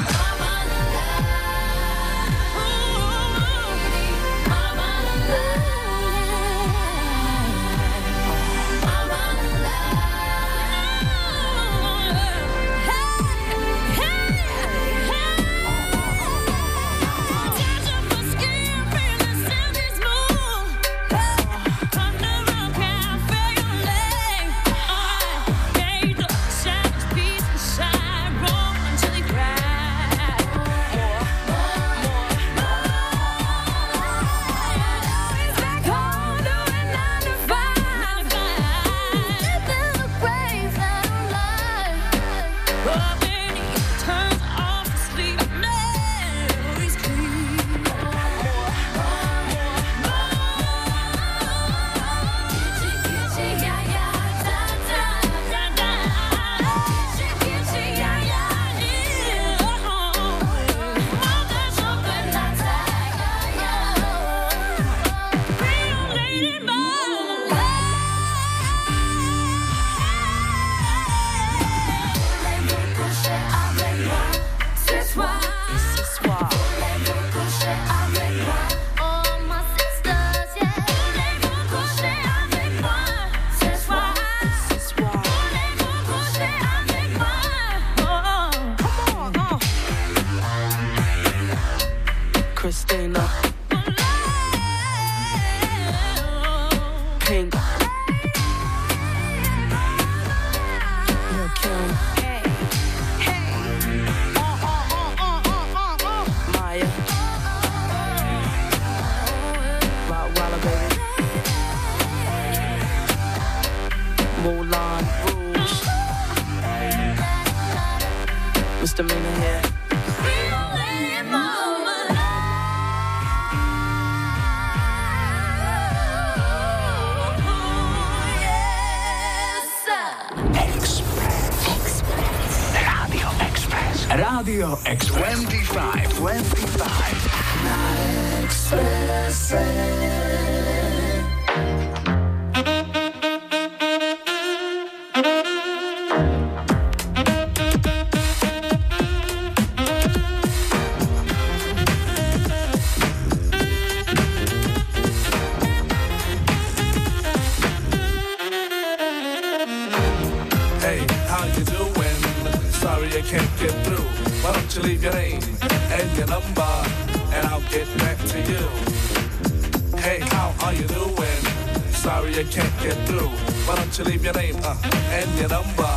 [175.11, 175.95] And your number,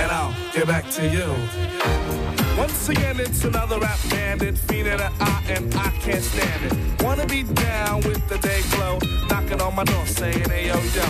[0.00, 1.28] and I'll get back to you.
[2.58, 7.02] Once again, it's another rap bandit, feeding an eye, and I can't stand it.
[7.02, 8.98] Wanna be down with the day glow,
[9.30, 11.06] knocking on my door saying, hey yo yo.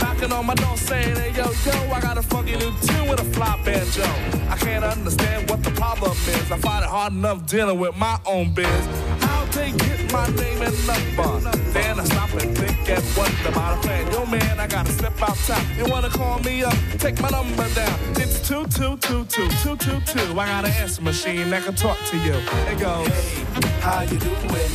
[0.00, 3.20] Knocking on my door saying, hey yo yo, I got a funky new tune with
[3.20, 4.04] a fly banjo.
[4.50, 6.52] I can't understand what the problem is.
[6.52, 8.86] I find it hard enough dealing with my own biz.
[9.20, 11.50] How they get my name and number?
[11.72, 14.12] Then I stop and think and wonder about a plan.
[14.12, 15.64] Yo man, I gotta step outside.
[15.76, 16.74] You wanna call me up?
[16.98, 17.98] Take my number down.
[18.16, 20.40] It's two two two two two two two.
[20.40, 22.34] I got an answer machine that can talk to you.
[22.72, 23.08] It goes.
[23.08, 23.44] Hey,
[23.80, 24.72] how you doing?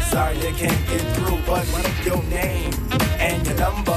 [0.00, 2.72] Sorry I can't get through, but leave your name
[3.18, 3.92] and your number,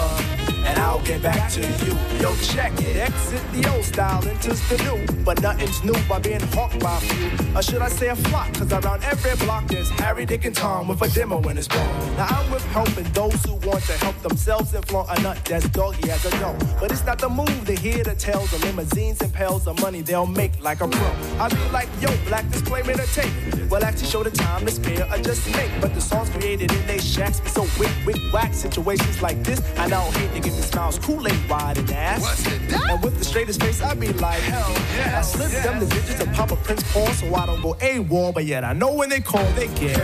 [0.91, 1.95] I'll get back to you.
[2.19, 2.97] Yo, check it.
[2.97, 6.99] Exit the old style, enters the new, but nothing's new by being hawked by a
[6.99, 7.57] few.
[7.57, 8.53] Or should I say a flock?
[8.55, 11.87] Cause around every block there's Harry, Dick, and Tom with a demo in his palm.
[12.17, 15.69] Now I'm with helping those who want to help themselves and flaunt a nut that's
[15.69, 16.57] doggy as a dough.
[16.81, 20.01] But it's not the move to hear the tales of limousines and pails of money
[20.01, 21.11] they'll make like a pro.
[21.39, 23.31] I be like, yo, black display made a tape.
[23.69, 25.71] Well, actually show the time to spare or just make.
[25.79, 28.53] But the songs created in they shacks be so wick, wick, whack.
[28.53, 32.47] Situations like this, I now hate to give me smiles, Kool-Aid wide and ass.
[32.47, 35.19] And with the straightest face, I be like, hell yeah.
[35.19, 38.45] I slip them the digits of Papa Prince Paul so I don't go AWOL, but
[38.45, 39.97] yet I know when they call, they get.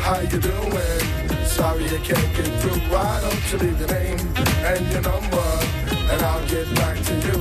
[0.00, 1.00] how you doing?
[1.44, 2.80] Sorry I can't get through.
[2.92, 4.18] Why don't you leave your name
[4.70, 5.46] and your number,
[6.10, 7.38] and I'll get back to you.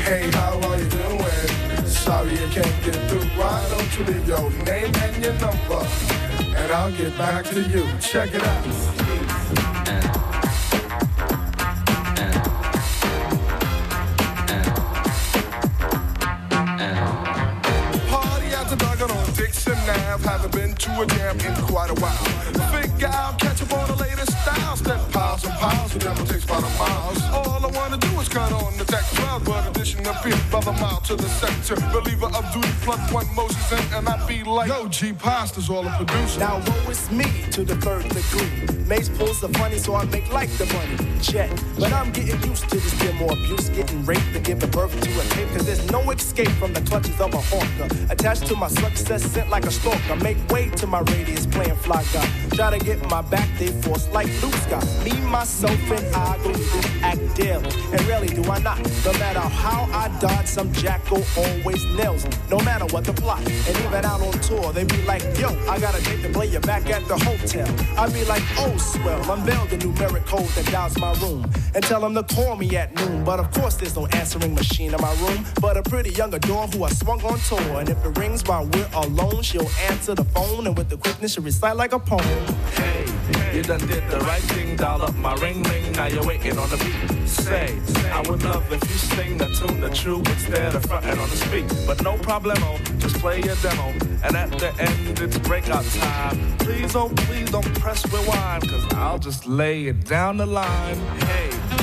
[0.00, 1.86] Hey, how are you doing?
[1.86, 3.28] Sorry I can't get through.
[3.38, 5.86] Why don't you leave your name and your number,
[6.56, 7.86] and I'll get back to you.
[8.00, 9.19] Check it out.
[20.30, 22.24] Haven't been to a jam in quite a while.
[22.70, 24.09] Figure out, catch up on latest style.
[25.40, 27.22] Piles and piles, the devil takes by the miles.
[27.32, 30.72] All I wanna do is cut on the deck 12, but addition appears by the
[30.72, 31.76] mile to the sector.
[31.92, 35.86] Believer of duty, plug one Moses in, and I be like, Yo, G Pasta's all
[35.86, 36.40] a producer.
[36.40, 38.84] Now woe is me to the third degree.
[38.86, 40.96] Mace pulls the funny, so I make like the money.
[41.22, 41.50] Check.
[41.78, 45.20] But I'm getting used to this bit more abuse, getting raped and giving birth to
[45.20, 45.48] a tape.
[45.50, 47.88] Cause there's no escape from the clutches of a hawker.
[48.10, 50.16] Attached to my success, sent like a stalker.
[50.16, 52.28] Make way to my radius, playing fly guy.
[52.52, 54.84] Try to get my back, they force like Luke Scott.
[55.04, 56.52] Me, myself, and I go
[57.02, 57.70] act daily.
[57.92, 58.78] And really, do I not.
[59.04, 62.32] No matter how I dodge, some jackal always nails me.
[62.50, 63.40] No matter what the plot.
[63.46, 66.46] And even out on tour, they be like, yo, I got a date to play
[66.46, 67.68] you back at the hotel.
[67.96, 71.50] I be like, oh, swell, unveil the numeric code that dials my room.
[71.74, 73.24] And tell them to call me at noon.
[73.24, 75.46] But of course, there's no answering machine in my room.
[75.60, 77.80] But a pretty young adore who I swung on tour.
[77.80, 80.66] And if it rings while we're alone, she'll answer the phone.
[80.66, 82.20] And with the quickness, she'll recite like a poem.
[82.74, 83.04] Hey,
[83.54, 85.92] you done did the right thing, dial up my ring ring.
[85.92, 87.28] Now you're waiting on the beat.
[87.28, 87.78] Say,
[88.10, 91.36] I would love if you sing the tune the true instead of fronting on the
[91.36, 91.66] speak.
[91.86, 93.88] But no problemo, just play your demo.
[94.24, 96.58] And at the end, it's breakout time.
[96.58, 100.96] Please, oh, please don't press rewind, cause I'll just lay it down the line.
[101.20, 101.79] Hey?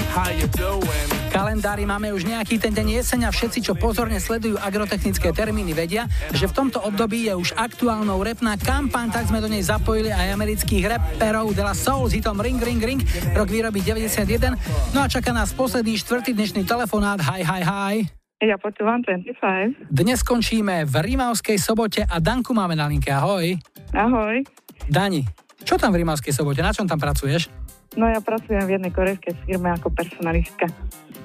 [1.38, 6.10] Kalendári máme už nejaký ten deň jeseň a všetci, čo pozorne sledujú agrotechnické termíny, vedia,
[6.34, 10.34] že v tomto období je už aktuálnou repná kampaň, tak sme do nej zapojili aj
[10.34, 13.02] amerických rapperov De La Soul s hitom Ring Ring Ring,
[13.38, 14.57] rok výroby 91.
[14.98, 17.22] No a čaká nás posledný štvrtý dnešný telefonát.
[17.22, 17.95] Hi, hi, hi.
[18.41, 19.94] Ja počúvam 25.
[19.94, 23.10] Dnes skončíme v Rímavskej sobote a Danku máme na linke.
[23.10, 23.57] Ahoj.
[23.98, 24.45] Ahoj.
[24.85, 25.26] Dani,
[25.65, 26.61] čo tam v Rímavskej sobote?
[26.61, 27.57] Na čom tam pracuješ?
[27.98, 30.69] No ja pracujem v jednej korejskej firme ako personalistka.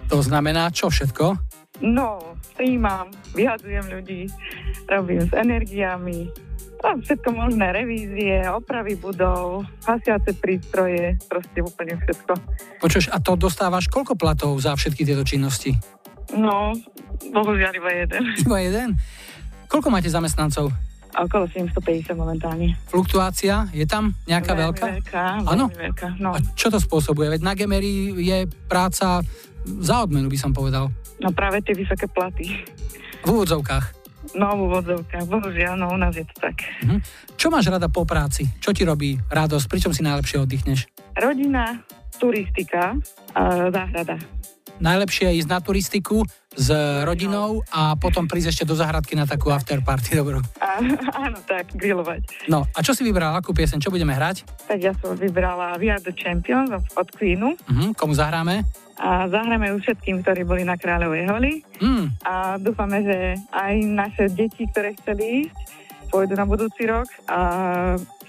[0.08, 1.36] To znamená čo všetko?
[1.84, 4.28] No, príjmam, vyhadzujem ľudí,
[4.88, 6.32] robím s energiami,
[6.82, 12.32] a všetko možné, revízie, opravy budov, hasiace prístroje, proste úplne všetko.
[12.82, 15.78] Počuš, a to dostávaš koľko platov za všetky tieto činnosti?
[16.34, 16.74] No,
[17.30, 18.22] bohužiaľ iba jeden.
[18.34, 18.88] Iba jeden?
[19.70, 20.74] Koľko máte zamestnancov?
[21.12, 22.72] Okolo 750 momentálne.
[22.88, 24.84] Fluktuácia je tam nejaká Veľmi veľká?
[24.96, 26.32] Veľká, veľmi veľká, no.
[26.32, 27.28] A čo to spôsobuje?
[27.36, 29.20] Veď na Gemery je práca
[29.62, 30.88] za odmenu, by som povedal.
[31.20, 32.64] No práve tie vysoké platy.
[33.22, 34.02] V úvodzovkách.
[34.32, 36.64] No, v úvodzovkách, bohužiaľ, no u nás je to tak.
[36.80, 36.98] Mhm.
[37.36, 38.48] Čo máš rada po práci?
[38.62, 39.66] Čo ti robí radosť?
[39.68, 40.88] Pričom si najlepšie oddychneš?
[41.12, 41.76] Rodina,
[42.16, 42.96] turistika,
[43.68, 44.16] záhrada.
[44.80, 46.24] Najlepšie je ísť na turistiku
[46.54, 46.68] s
[47.02, 50.40] rodinou a potom prísť ešte do zahradky na takú afterparty, dobro.
[50.56, 50.78] A,
[51.18, 52.46] áno, tak, grillovať.
[52.46, 53.32] No, a čo si vybral?
[53.32, 53.76] Akú piesen?
[53.76, 54.44] Čo budeme hrať?
[54.66, 58.64] Tak ja som vybrala We Are the Champions od- Queenu Mhm, komu zahráme?
[58.94, 63.18] a zahráme ju všetkým, ktorí boli na Kráľovej holi Mm, a dúfame, že
[63.50, 65.58] aj naše deti, ktoré chceli ísť,
[66.06, 67.38] pôjdu na budúci rok a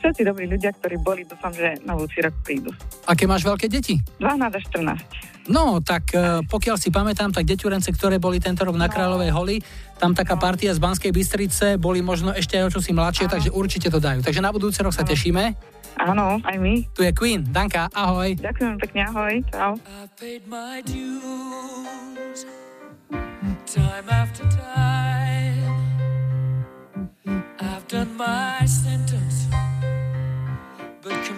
[0.03, 2.75] všetci dobrí ľudia, ktorí boli, dúfam, že na budúci rok prídu.
[3.07, 3.95] aké máš veľké deti?
[4.19, 5.47] 12 až 14.
[5.47, 9.57] No, tak e, pokiaľ si pamätám, tak deťurence, ktoré boli tento rok na Kráľovej holi,
[9.99, 13.87] tam taká partia z Banskej Bystrice, boli možno ešte aj o čosi mladšie, takže určite
[13.87, 14.23] to dajú.
[14.23, 15.55] Takže na budúci rok sa tešíme.
[15.99, 16.87] Áno, aj my.
[16.95, 17.43] Tu je Queen.
[17.47, 18.35] Danka, ahoj.
[18.39, 19.33] Ďakujem pekne, ahoj.
[19.51, 19.71] Čau.
[20.83, 22.47] dues
[23.73, 25.63] time after time.
[27.59, 29.22] I've done my sentence,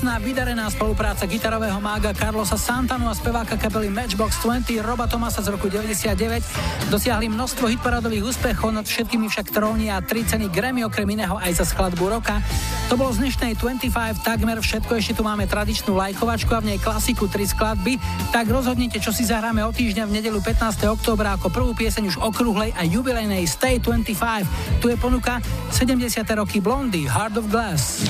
[0.00, 5.52] Krásna, vydarená spolupráca gitarového mága Carlosa Santanu a speváka kapely Matchbox 20 Roba Tomasa z
[5.52, 6.40] roku 99.
[6.88, 11.68] Dosiahli množstvo hitparadových úspechov, nad všetkými však trónia tri ceny Grammy okrem iného aj za
[11.68, 12.40] skladbu roka.
[12.88, 16.78] To bolo z dnešnej 25 takmer všetko, ešte tu máme tradičnú lajkovačku a v nej
[16.80, 18.00] klasiku tri skladby,
[18.32, 20.80] tak rozhodnite, čo si zahráme o týždeň v nedelu 15.
[20.96, 24.80] októbra ako prvú pieseň už okrúhlej a jubilejnej Stay 25.
[24.80, 25.44] Tu je ponuka
[25.76, 26.24] 70.
[26.40, 28.00] roky Blondy, Heart of Glass.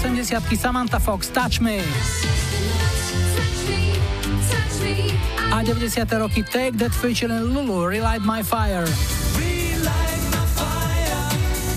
[0.00, 1.84] 80 Samantha Fox, Touch Me.
[5.52, 6.18] A 90.
[6.18, 8.88] roky Take That featuring Lulu, Relight My Fire.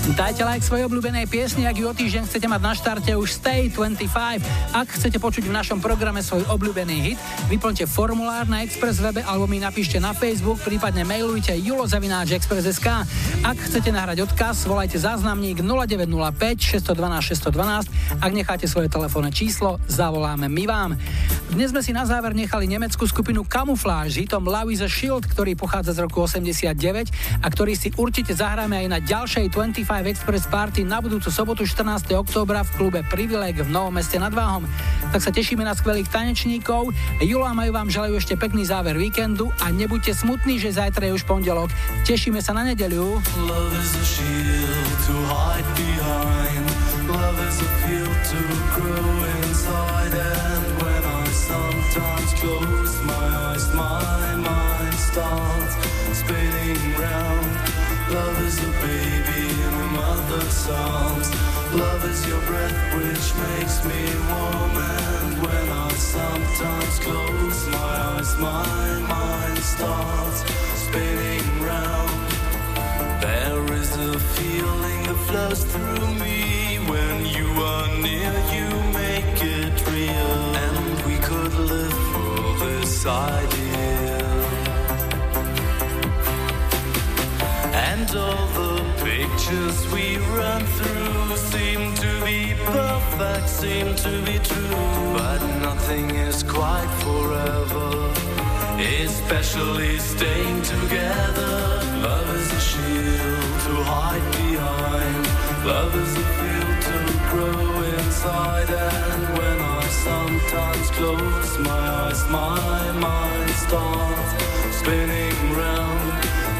[0.04, 3.72] Dajte like svojej obľúbenej piesni, ak ju o týždeň chcete mať na štarte už Stay
[3.72, 4.76] 25.
[4.76, 7.18] Ak chcete počuť v našom programe svoj obľúbený hit,
[7.48, 12.88] vyplňte formulár na Express webe alebo mi napíšte na Facebook, prípadne mailujte julozavináčexpress.sk.
[13.48, 17.93] Ak chcete nahrať odkaz, volajte záznamník 0905 612 612.
[18.20, 20.90] Ak necháte svoje telefónne číslo, zavoláme my vám.
[21.54, 25.54] Dnes sme si na záver nechali nemeckú skupinu Camouflage hitom Love is a Shield, ktorý
[25.54, 26.74] pochádza z roku 89
[27.42, 32.10] a ktorý si určite zahráme aj na ďalšej 25 Express Party na budúcu sobotu 14.
[32.14, 34.66] októbra v klube Privileg v Novom meste nad Váhom.
[35.14, 36.90] Tak sa tešíme na skvelých tanečníkov.
[37.22, 41.16] Julo a Maju vám želajú ešte pekný záver víkendu a nebuďte smutní, že zajtra je
[41.16, 41.70] už pondelok.
[42.02, 43.22] Tešíme sa na nedeľu.
[43.46, 46.63] Love is a shield to hide behind.
[47.34, 48.42] Is a field to
[48.78, 50.14] grow inside.
[50.14, 55.74] And when I sometimes close my eyes, my mind starts
[56.16, 57.50] spinning round.
[58.14, 61.28] Love is a baby in a mother's arms.
[61.74, 64.76] Love is your breath which makes me warm.
[64.78, 70.40] And when I sometimes close my eyes, my mind starts
[70.86, 72.30] spinning round.
[73.20, 76.53] There is a feeling that flows through me
[83.06, 84.44] ideal.
[87.74, 95.14] And all the pictures we run through seem to be perfect, seem to be true.
[95.16, 98.12] But nothing is quite forever,
[98.78, 101.54] especially staying together.
[102.08, 105.24] Love is a shield to hide behind,
[105.66, 106.98] love is a field to
[107.30, 108.70] grow inside.
[108.70, 114.32] And when I sometimes close my eyes, my mind starts
[114.78, 116.08] spinning round.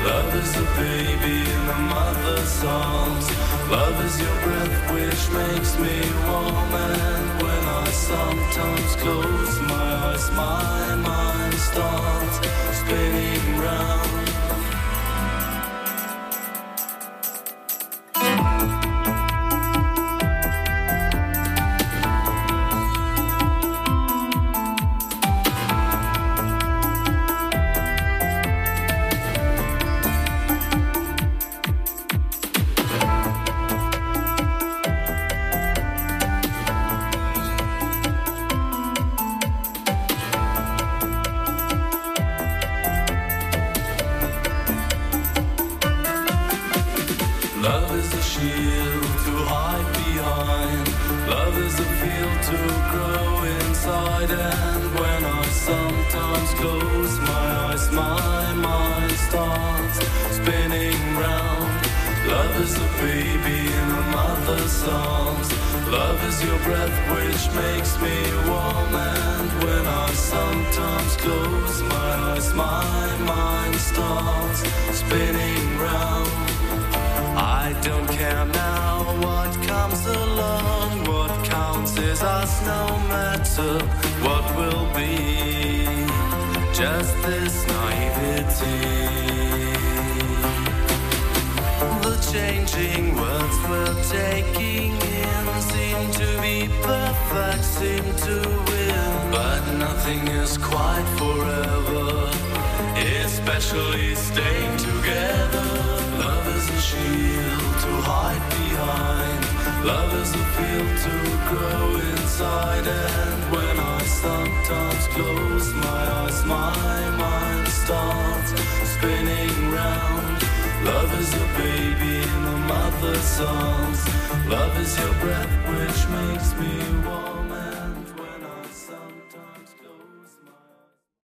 [0.05, 3.27] Love is a baby in the mother's arms.
[3.71, 5.97] Love is your breath which makes me
[6.27, 6.73] warm.
[6.75, 12.37] And when I sometimes close my eyes, my mind starts
[12.81, 14.24] spinning round.